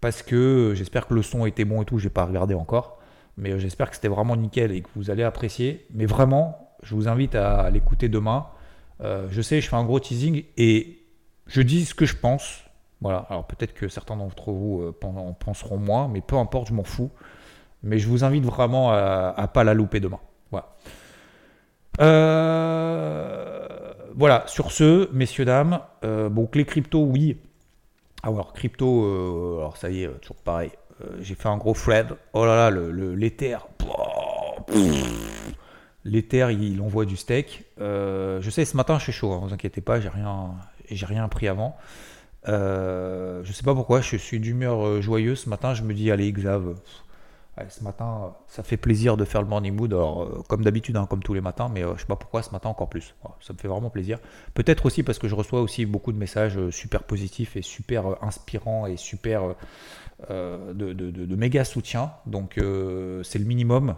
Parce 0.00 0.22
que 0.22 0.72
j'espère 0.74 1.06
que 1.06 1.14
le 1.14 1.22
son 1.22 1.46
était 1.46 1.64
bon 1.64 1.82
et 1.82 1.84
tout, 1.84 1.98
je 1.98 2.04
n'ai 2.04 2.10
pas 2.10 2.24
regardé 2.26 2.54
encore. 2.54 2.98
Mais 3.36 3.58
j'espère 3.58 3.90
que 3.90 3.96
c'était 3.96 4.08
vraiment 4.08 4.36
nickel 4.36 4.72
et 4.72 4.82
que 4.82 4.88
vous 4.96 5.10
allez 5.10 5.22
apprécier. 5.22 5.86
Mais 5.92 6.06
vraiment, 6.06 6.64
je 6.82 6.94
vous 6.94 7.08
invite 7.08 7.34
à 7.34 7.70
l'écouter 7.70 8.08
demain. 8.08 8.46
Euh, 9.00 9.26
je 9.30 9.42
sais, 9.42 9.60
je 9.60 9.68
fais 9.68 9.76
un 9.76 9.84
gros 9.84 9.98
teasing 9.98 10.44
et 10.56 11.00
je 11.46 11.62
dis 11.62 11.84
ce 11.84 11.94
que 11.94 12.06
je 12.06 12.16
pense. 12.16 12.60
Voilà, 13.00 13.26
alors 13.28 13.46
peut-être 13.46 13.74
que 13.74 13.88
certains 13.88 14.16
d'entre 14.16 14.52
vous 14.52 14.82
euh, 14.82 15.06
en 15.06 15.32
penseront 15.32 15.78
moins, 15.78 16.08
mais 16.08 16.20
peu 16.20 16.36
importe, 16.36 16.68
je 16.68 16.74
m'en 16.74 16.84
fous. 16.84 17.10
Mais 17.82 17.98
je 17.98 18.08
vous 18.08 18.24
invite 18.24 18.44
vraiment 18.44 18.92
à 18.92 19.34
ne 19.38 19.46
pas 19.46 19.62
la 19.62 19.74
louper 19.74 20.00
demain. 20.00 20.20
Voilà. 20.50 20.74
Euh, 22.00 23.66
voilà, 24.14 24.44
sur 24.46 24.70
ce, 24.70 25.12
messieurs, 25.12 25.44
dames, 25.44 25.80
bon, 26.02 26.48
les 26.54 26.64
cryptos, 26.64 27.04
oui, 27.04 27.36
alors 28.24 28.52
crypto, 28.52 29.04
euh, 29.04 29.58
alors 29.58 29.76
ça 29.76 29.90
y 29.90 30.02
est, 30.02 30.08
toujours 30.20 30.36
pareil. 30.36 30.70
Euh, 31.02 31.16
j'ai 31.20 31.34
fait 31.34 31.48
un 31.48 31.56
gros 31.56 31.74
thread. 31.74 32.16
Oh 32.32 32.46
là 32.46 32.56
là, 32.56 32.70
le, 32.70 33.14
l'Ether. 33.14 33.58
L'Ether, 36.04 36.48
il 36.50 36.80
envoie 36.80 37.04
du 37.04 37.16
steak. 37.16 37.64
Euh, 37.80 38.40
je 38.40 38.50
sais, 38.50 38.64
ce 38.64 38.76
matin, 38.76 38.98
je 38.98 39.04
suis 39.04 39.12
chaud. 39.12 39.34
Ne 39.40 39.46
vous 39.46 39.54
inquiétez 39.54 39.80
pas, 39.80 40.00
j'ai 40.00 40.08
rien, 40.08 40.54
j'ai 40.90 41.06
rien 41.06 41.28
pris 41.28 41.48
avant. 41.48 41.76
je 42.46 43.50
sais 43.52 43.62
pas 43.62 43.74
pourquoi, 43.74 44.00
je 44.00 44.16
suis 44.16 44.40
d'humeur 44.40 45.02
joyeuse. 45.02 45.40
Ce 45.40 45.48
matin, 45.48 45.74
je 45.74 45.82
me 45.82 45.94
dis, 45.94 46.10
allez, 46.10 46.32
Xav, 46.32 46.74
ce 47.68 47.84
matin, 47.84 48.34
ça 48.48 48.62
fait 48.62 48.76
plaisir 48.76 49.16
de 49.16 49.24
faire 49.24 49.40
le 49.40 49.48
morning 49.48 49.74
mood. 49.74 49.92
Euh, 49.92 50.42
comme 50.48 50.64
d'habitude, 50.64 50.96
hein, 50.96 51.06
comme 51.08 51.22
tous 51.22 51.34
les 51.34 51.40
matins, 51.40 51.70
mais 51.72 51.84
euh, 51.84 51.94
je 51.94 52.00
sais 52.00 52.06
pas 52.06 52.16
pourquoi 52.16 52.42
ce 52.42 52.50
matin 52.50 52.68
encore 52.68 52.88
plus. 52.88 53.14
ça 53.40 53.52
me 53.52 53.58
fait 53.58 53.68
vraiment 53.68 53.90
plaisir. 53.90 54.18
Peut-être 54.54 54.86
aussi 54.86 55.02
parce 55.02 55.18
que 55.18 55.28
je 55.28 55.34
reçois 55.34 55.60
aussi 55.60 55.86
beaucoup 55.86 56.12
de 56.12 56.18
messages 56.18 56.58
euh, 56.58 56.70
super 56.70 57.04
positifs 57.04 57.56
et 57.56 57.62
super 57.62 58.22
inspirants 58.22 58.86
et 58.86 58.96
super 58.96 59.54
de, 60.28 61.36
méga 61.36 61.64
soutien. 61.64 62.12
Donc, 62.26 62.54
c'est 62.56 63.38
le 63.38 63.44
minimum 63.44 63.96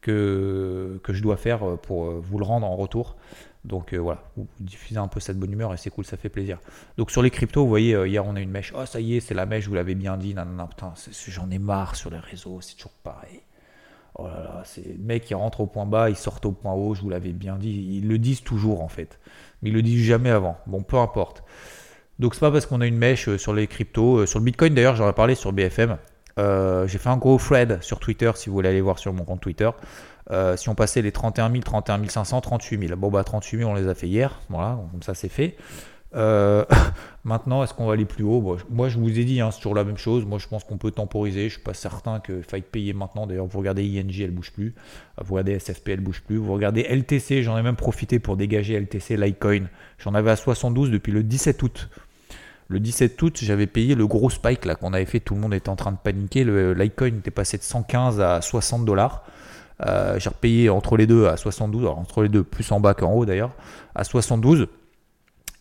que, 0.00 1.00
que 1.02 1.12
je 1.12 1.22
dois 1.22 1.36
faire 1.36 1.78
pour 1.78 2.10
vous 2.10 2.38
le 2.38 2.44
rendre 2.44 2.66
en 2.66 2.76
retour. 2.76 3.16
Donc 3.64 3.92
euh, 3.92 3.98
voilà, 3.98 4.22
vous 4.36 4.46
diffusez 4.60 4.98
un 4.98 5.08
peu 5.08 5.20
cette 5.20 5.38
bonne 5.38 5.52
humeur 5.52 5.74
et 5.74 5.76
c'est 5.76 5.90
cool, 5.90 6.04
ça 6.04 6.16
fait 6.16 6.28
plaisir. 6.28 6.58
Donc 6.96 7.10
sur 7.10 7.22
les 7.22 7.30
cryptos, 7.30 7.62
vous 7.62 7.68
voyez, 7.68 7.94
euh, 7.94 8.06
hier 8.06 8.24
on 8.24 8.36
a 8.36 8.40
une 8.40 8.50
mèche. 8.50 8.72
Oh 8.76 8.86
ça 8.86 9.00
y 9.00 9.16
est, 9.16 9.20
c'est 9.20 9.34
la 9.34 9.46
mèche, 9.46 9.66
vous 9.68 9.74
l'avez 9.74 9.94
bien 9.94 10.16
dit. 10.16 10.34
Non, 10.34 10.44
non, 10.44 10.52
non, 10.52 10.66
putain, 10.66 10.94
j'en 11.28 11.50
ai 11.50 11.58
marre 11.58 11.96
sur 11.96 12.10
les 12.10 12.18
réseaux, 12.18 12.60
c'est 12.60 12.76
toujours 12.76 12.92
pareil. 13.02 13.42
Oh 14.14 14.26
là 14.26 14.42
là, 14.42 14.62
c'est 14.64 14.86
le 14.86 15.04
mec 15.04 15.24
qui 15.24 15.34
rentre 15.34 15.60
au 15.60 15.66
point 15.66 15.86
bas, 15.86 16.08
il 16.08 16.16
sort 16.16 16.40
au 16.44 16.52
point 16.52 16.72
haut, 16.72 16.94
je 16.94 17.02
vous 17.02 17.10
l'avais 17.10 17.32
bien 17.32 17.56
dit. 17.56 17.98
Ils 17.98 18.08
le 18.08 18.18
disent 18.18 18.42
toujours 18.42 18.82
en 18.82 18.88
fait, 18.88 19.18
mais 19.62 19.70
ils 19.70 19.74
le 19.74 19.82
disent 19.82 20.04
jamais 20.04 20.30
avant. 20.30 20.56
Bon, 20.66 20.82
peu 20.82 20.96
importe. 20.96 21.42
Donc 22.18 22.34
c'est 22.34 22.40
pas 22.40 22.50
parce 22.50 22.66
qu'on 22.66 22.80
a 22.80 22.86
une 22.86 22.96
mèche 22.96 23.28
euh, 23.28 23.38
sur 23.38 23.52
les 23.52 23.66
cryptos. 23.66 24.24
Sur 24.26 24.38
le 24.38 24.44
Bitcoin 24.44 24.74
d'ailleurs, 24.74 24.96
j'en 24.96 25.08
ai 25.08 25.12
parlé 25.12 25.34
sur 25.34 25.52
BFM. 25.52 25.98
j'ai 26.36 26.98
fait 26.98 27.08
un 27.08 27.16
gros 27.16 27.38
thread 27.38 27.82
sur 27.82 27.98
Twitter 27.98 28.30
si 28.36 28.48
vous 28.48 28.54
voulez 28.54 28.68
aller 28.68 28.80
voir 28.80 28.98
sur 28.98 29.12
mon 29.12 29.24
compte 29.24 29.40
Twitter. 29.40 29.70
Euh, 30.30 30.56
si 30.56 30.68
on 30.68 30.74
passait 30.74 31.02
les 31.02 31.12
31 31.12 31.50
000, 31.50 31.62
31 31.62 32.06
500, 32.06 32.40
38 32.40 32.88
000. 32.88 32.96
Bon, 32.96 33.10
bah 33.10 33.24
38 33.24 33.58
000, 33.58 33.70
on 33.70 33.74
les 33.74 33.88
a 33.88 33.94
fait 33.94 34.08
hier. 34.08 34.40
Voilà, 34.48 34.78
comme 34.92 35.02
ça, 35.02 35.14
c'est 35.14 35.28
fait. 35.28 35.56
Euh, 36.14 36.64
maintenant, 37.24 37.62
est-ce 37.62 37.74
qu'on 37.74 37.86
va 37.86 37.94
aller 37.94 38.04
plus 38.04 38.24
haut? 38.24 38.56
Moi, 38.70 38.88
je 38.88 38.98
vous 38.98 39.18
ai 39.18 39.24
dit, 39.24 39.40
hein, 39.40 39.50
c'est 39.50 39.58
toujours 39.58 39.74
la 39.74 39.84
même 39.84 39.96
chose. 39.96 40.24
Moi, 40.24 40.38
je 40.38 40.46
pense 40.46 40.64
qu'on 40.64 40.76
peut 40.76 40.90
temporiser. 40.90 41.40
Je 41.40 41.44
ne 41.44 41.50
suis 41.50 41.62
pas 41.62 41.74
certain 41.74 42.20
qu'il 42.20 42.42
faille 42.42 42.62
payer 42.62 42.92
maintenant. 42.92 43.26
D'ailleurs, 43.26 43.46
vous 43.46 43.58
regardez 43.58 43.84
ING, 43.84 44.12
elle 44.20 44.30
bouge 44.30 44.52
plus. 44.52 44.74
Vous 45.22 45.34
regardez 45.34 45.58
SFP, 45.58 45.88
elle 45.90 46.00
bouge 46.00 46.22
plus. 46.22 46.36
Vous 46.36 46.52
regardez 46.52 46.82
LTC, 46.82 47.42
j'en 47.42 47.56
ai 47.58 47.62
même 47.62 47.76
profité 47.76 48.18
pour 48.18 48.36
dégager 48.36 48.78
LTC 48.78 49.16
Litecoin. 49.16 49.68
J'en 49.98 50.14
avais 50.14 50.30
à 50.30 50.36
72 50.36 50.90
depuis 50.90 51.12
le 51.12 51.22
17 51.22 51.62
août. 51.62 51.88
Le 52.70 52.80
17 52.80 53.20
août, 53.22 53.38
j'avais 53.40 53.66
payé 53.66 53.94
le 53.94 54.06
gros 54.06 54.28
spike 54.28 54.66
là 54.66 54.74
qu'on 54.74 54.92
avait 54.92 55.06
fait. 55.06 55.20
Tout 55.20 55.34
le 55.34 55.40
monde 55.40 55.54
était 55.54 55.70
en 55.70 55.76
train 55.76 55.92
de 55.92 55.96
paniquer. 55.96 56.44
Le 56.44 56.74
Litecoin 56.74 57.16
était 57.16 57.30
passé 57.30 57.56
de 57.56 57.62
115 57.62 58.20
à 58.20 58.42
60 58.42 58.84
dollars. 58.84 59.24
Euh, 59.86 60.18
j'ai 60.18 60.28
repayé 60.28 60.70
entre 60.70 60.96
les 60.96 61.06
deux 61.06 61.26
à 61.26 61.36
72, 61.36 61.86
entre 61.86 62.22
les 62.22 62.28
deux, 62.28 62.42
plus 62.42 62.70
en 62.72 62.80
bas 62.80 62.94
qu'en 62.94 63.12
haut 63.12 63.24
d'ailleurs, 63.24 63.52
à 63.94 64.04
72. 64.04 64.68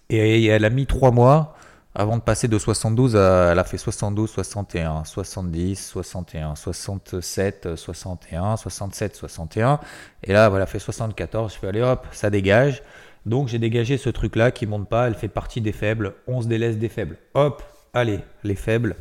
Et 0.09 0.45
elle 0.45 0.65
a 0.65 0.69
mis 0.69 0.85
3 0.85 1.11
mois 1.11 1.55
avant 1.93 2.17
de 2.17 2.21
passer 2.21 2.47
de 2.47 2.57
72 2.59 3.15
à, 3.15 3.51
elle 3.51 3.59
a 3.59 3.63
fait 3.63 3.77
72, 3.77 4.29
61, 4.29 5.03
70, 5.03 5.75
61, 5.75 6.55
67, 6.55 7.75
61, 7.75 8.55
67, 8.55 9.15
61. 9.15 9.79
Et 10.23 10.33
là, 10.33 10.51
elle 10.53 10.61
a 10.61 10.67
fait 10.67 10.79
74. 10.79 11.53
Je 11.53 11.59
fais, 11.59 11.67
allez 11.67 11.81
hop, 11.81 12.05
ça 12.11 12.29
dégage. 12.29 12.83
Donc 13.25 13.47
j'ai 13.47 13.59
dégagé 13.59 13.97
ce 13.97 14.09
truc-là 14.09 14.51
qui 14.51 14.65
monte 14.67 14.87
pas, 14.87 15.07
elle 15.07 15.15
fait 15.15 15.27
partie 15.27 15.59
des 15.59 15.73
faibles. 15.73 16.13
On 16.27 16.41
se 16.41 16.47
délaisse 16.47 16.77
des 16.77 16.87
faibles. 16.87 17.17
Hop, 17.33 17.63
allez, 17.93 18.19
les 18.43 18.55
faibles. 18.55 18.95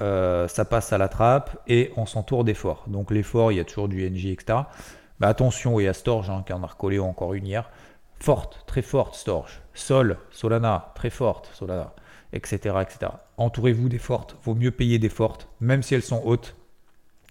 Euh, 0.00 0.48
ça 0.48 0.64
passe 0.64 0.92
à 0.92 0.98
la 0.98 1.08
trappe 1.08 1.58
et 1.66 1.92
on 1.96 2.06
s'entoure 2.06 2.44
des 2.44 2.54
forts. 2.54 2.84
Donc 2.86 3.10
les 3.10 3.22
forts, 3.22 3.52
il 3.52 3.56
y 3.56 3.60
a 3.60 3.64
toujours 3.64 3.88
du 3.88 4.08
NG, 4.08 4.26
etc. 4.26 4.60
Mais 5.20 5.26
attention, 5.26 5.80
il 5.80 5.84
y 5.84 5.88
a 5.88 5.94
Storge 5.94 6.30
hein, 6.30 6.42
qui 6.46 6.52
en 6.52 6.62
a 6.62 6.66
recollé 6.66 6.98
encore 6.98 7.34
une 7.34 7.46
hier. 7.46 7.70
Forte, 8.20 8.64
très 8.66 8.82
forte 8.82 9.14
Storge. 9.14 9.60
Sol, 9.74 10.18
Solana, 10.30 10.92
très 10.94 11.10
forte 11.10 11.50
Solana, 11.52 11.92
etc. 12.32 12.76
etc. 12.80 13.12
Entourez-vous 13.36 13.88
des 13.88 13.98
fortes. 13.98 14.36
Vaut 14.42 14.54
mieux 14.54 14.70
payer 14.70 14.98
des 14.98 15.08
fortes, 15.08 15.48
même 15.60 15.82
si 15.82 15.94
elles 15.94 16.02
sont 16.02 16.22
hautes. 16.24 16.56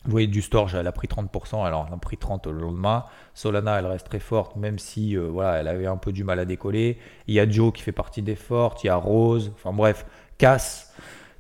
Vous 0.06 0.12
voyez, 0.12 0.28
du 0.28 0.44
Storge, 0.44 0.76
elle 0.76 0.86
a 0.86 0.92
pris 0.92 1.08
30%, 1.08 1.66
alors 1.66 1.86
elle 1.88 1.94
a 1.96 1.98
pris 1.98 2.18
30 2.18 2.46
le 2.48 2.60
lendemain. 2.60 3.06
Solana, 3.34 3.80
elle 3.80 3.88
reste 3.88 4.08
très 4.08 4.20
forte, 4.20 4.56
même 4.56 4.78
si 4.78 5.18
euh, 5.18 5.28
voilà, 5.32 5.60
elle 5.60 5.68
avait 5.68 5.88
un 5.88 5.98
peu 5.98 6.12
du 6.12 6.24
mal 6.24 6.40
à 6.40 6.46
décoller. 6.46 7.00
Il 7.26 7.34
y 7.34 7.40
a 7.40 7.50
Joe 7.50 7.74
qui 7.74 7.82
fait 7.82 7.92
partie 7.92 8.22
des 8.22 8.36
fortes, 8.36 8.84
il 8.84 8.88
y 8.88 8.90
a 8.92 8.96
Rose, 8.96 9.52
enfin 9.56 9.74
bref, 9.74 10.06
Casse. 10.38 10.94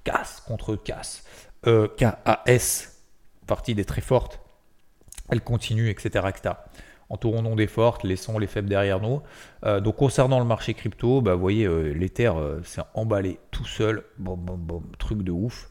Casse 0.06 0.42
contre 0.48 0.78
Casse, 0.78 1.26
K-A-S, 1.66 3.02
partie 3.46 3.76
des 3.76 3.84
très 3.84 4.02
fortes, 4.02 4.40
elle 5.30 5.42
continue, 5.42 5.90
etc., 5.90 6.26
etc. 6.30 6.56
entourons-nous 7.10 7.56
des 7.56 7.68
fortes, 7.68 8.04
laissons 8.04 8.38
les 8.38 8.48
faibles 8.48 8.70
derrière 8.70 9.00
nous. 9.00 9.22
Euh, 9.66 9.80
donc 9.80 9.96
concernant 9.98 10.40
le 10.40 10.46
marché 10.46 10.74
crypto, 10.74 11.22
bah, 11.22 11.34
vous 11.34 11.42
voyez, 11.42 11.66
euh, 11.66 11.92
l'Ether 11.92 12.32
s'est 12.64 12.82
emballé 12.94 13.40
tout 13.52 13.66
seul, 13.66 14.04
bon, 14.18 14.38
bon, 14.38 14.58
bon, 14.58 14.84
truc 15.00 15.24
de 15.24 15.32
ouf. 15.32 15.70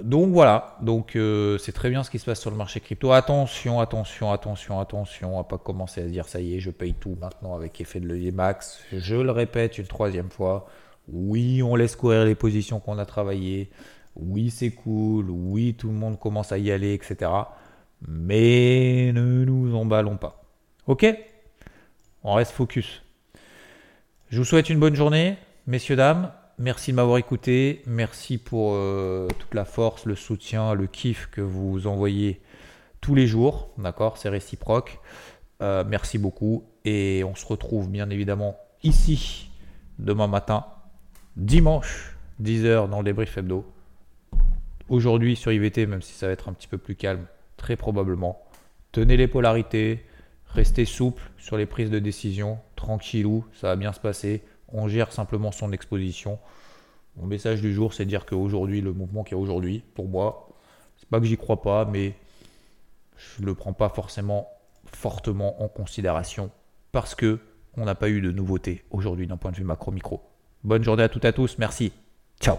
donc 0.00 0.32
voilà, 0.32 0.76
donc 0.80 1.18
c'est 1.60 1.72
très 1.72 1.90
bien 1.90 2.02
ce 2.02 2.10
qui 2.10 2.18
se 2.18 2.24
passe 2.24 2.40
sur 2.40 2.50
le 2.50 2.56
marché 2.56 2.80
crypto. 2.80 3.12
Attention, 3.12 3.80
attention, 3.80 4.32
attention, 4.32 4.80
attention 4.80 5.38
à 5.38 5.44
pas 5.44 5.58
commencer 5.58 6.02
à 6.02 6.06
dire 6.06 6.26
ça 6.26 6.40
y 6.40 6.56
est, 6.56 6.60
je 6.60 6.70
paye 6.70 6.94
tout 6.94 7.16
maintenant 7.20 7.54
avec 7.54 7.80
effet 7.80 8.00
de 8.00 8.08
levier 8.08 8.32
max. 8.32 8.82
Je 8.92 9.16
le 9.16 9.30
répète 9.30 9.78
une 9.78 9.86
troisième 9.86 10.30
fois. 10.30 10.66
Oui, 11.08 11.62
on 11.62 11.76
laisse 11.76 11.96
courir 11.96 12.24
les 12.24 12.34
positions 12.34 12.80
qu'on 12.80 12.98
a 12.98 13.06
travaillées. 13.06 13.70
Oui, 14.16 14.50
c'est 14.50 14.70
cool. 14.70 15.30
Oui, 15.30 15.74
tout 15.74 15.88
le 15.88 15.94
monde 15.94 16.18
commence 16.18 16.52
à 16.52 16.58
y 16.58 16.70
aller, 16.70 16.94
etc. 16.94 17.30
Mais 18.06 19.12
ne 19.12 19.44
nous 19.44 19.74
emballons 19.74 20.16
pas. 20.16 20.44
Ok? 20.86 21.06
On 22.22 22.34
reste 22.34 22.52
focus. 22.52 23.02
Je 24.30 24.38
vous 24.38 24.44
souhaite 24.44 24.70
une 24.70 24.78
bonne 24.78 24.94
journée, 24.94 25.36
messieurs, 25.66 25.96
dames. 25.96 26.32
Merci 26.58 26.92
de 26.92 26.96
m'avoir 26.96 27.18
écouté. 27.18 27.82
Merci 27.86 28.38
pour 28.38 28.72
euh, 28.74 29.28
toute 29.38 29.54
la 29.54 29.64
force, 29.64 30.06
le 30.06 30.14
soutien, 30.14 30.74
le 30.74 30.86
kiff 30.86 31.28
que 31.30 31.40
vous 31.40 31.86
envoyez 31.86 32.40
tous 33.00 33.14
les 33.14 33.26
jours. 33.26 33.70
D'accord? 33.76 34.16
C'est 34.16 34.28
réciproque. 34.28 35.00
Euh, 35.60 35.84
merci 35.86 36.18
beaucoup. 36.18 36.64
Et 36.84 37.24
on 37.24 37.34
se 37.34 37.44
retrouve 37.44 37.90
bien 37.90 38.08
évidemment 38.10 38.56
ici 38.82 39.50
demain 39.98 40.26
matin, 40.26 40.66
dimanche, 41.36 42.16
10h 42.42 42.88
dans 42.88 42.98
le 42.98 43.04
débrief 43.04 43.36
hebdo. 43.36 43.64
Aujourd'hui 44.88 45.34
sur 45.34 45.50
IVT, 45.50 45.86
même 45.86 46.02
si 46.02 46.12
ça 46.12 46.26
va 46.26 46.32
être 46.32 46.48
un 46.48 46.52
petit 46.52 46.68
peu 46.68 46.78
plus 46.78 46.94
calme, 46.94 47.26
très 47.56 47.74
probablement. 47.76 48.40
Tenez 48.92 49.16
les 49.16 49.26
polarités, 49.26 50.04
restez 50.46 50.84
souple 50.84 51.22
sur 51.36 51.56
les 51.56 51.66
prises 51.66 51.90
de 51.90 51.98
décision, 51.98 52.60
tranquillou, 52.76 53.44
ça 53.52 53.68
va 53.68 53.76
bien 53.76 53.92
se 53.92 53.98
passer. 53.98 54.44
On 54.68 54.86
gère 54.86 55.10
simplement 55.10 55.50
son 55.50 55.72
exposition. 55.72 56.38
Mon 57.16 57.26
message 57.26 57.60
du 57.60 57.72
jour, 57.74 57.94
c'est 57.94 58.04
de 58.04 58.10
dire 58.10 58.26
qu'aujourd'hui, 58.26 58.80
le 58.80 58.92
mouvement 58.92 59.24
qu'il 59.24 59.36
y 59.36 59.40
a 59.40 59.42
aujourd'hui, 59.42 59.82
pour 59.94 60.06
moi, 60.06 60.48
c'est 60.98 61.08
pas 61.08 61.18
que 61.18 61.26
j'y 61.26 61.36
crois 61.36 61.62
pas, 61.62 61.84
mais 61.84 62.14
je 63.16 63.42
ne 63.42 63.46
le 63.46 63.54
prends 63.54 63.72
pas 63.72 63.88
forcément 63.88 64.48
fortement 64.84 65.62
en 65.64 65.68
considération 65.68 66.52
parce 66.92 67.16
que 67.16 67.40
on 67.76 67.84
n'a 67.84 67.96
pas 67.96 68.08
eu 68.08 68.20
de 68.20 68.30
nouveauté 68.30 68.84
aujourd'hui 68.90 69.26
d'un 69.26 69.36
point 69.36 69.50
de 69.50 69.56
vue 69.56 69.64
macro-micro. 69.64 70.22
Bonne 70.64 70.82
journée 70.82 71.02
à 71.02 71.08
toutes 71.08 71.24
et 71.24 71.28
à 71.28 71.32
tous, 71.32 71.56
merci. 71.58 71.92
Ciao 72.40 72.58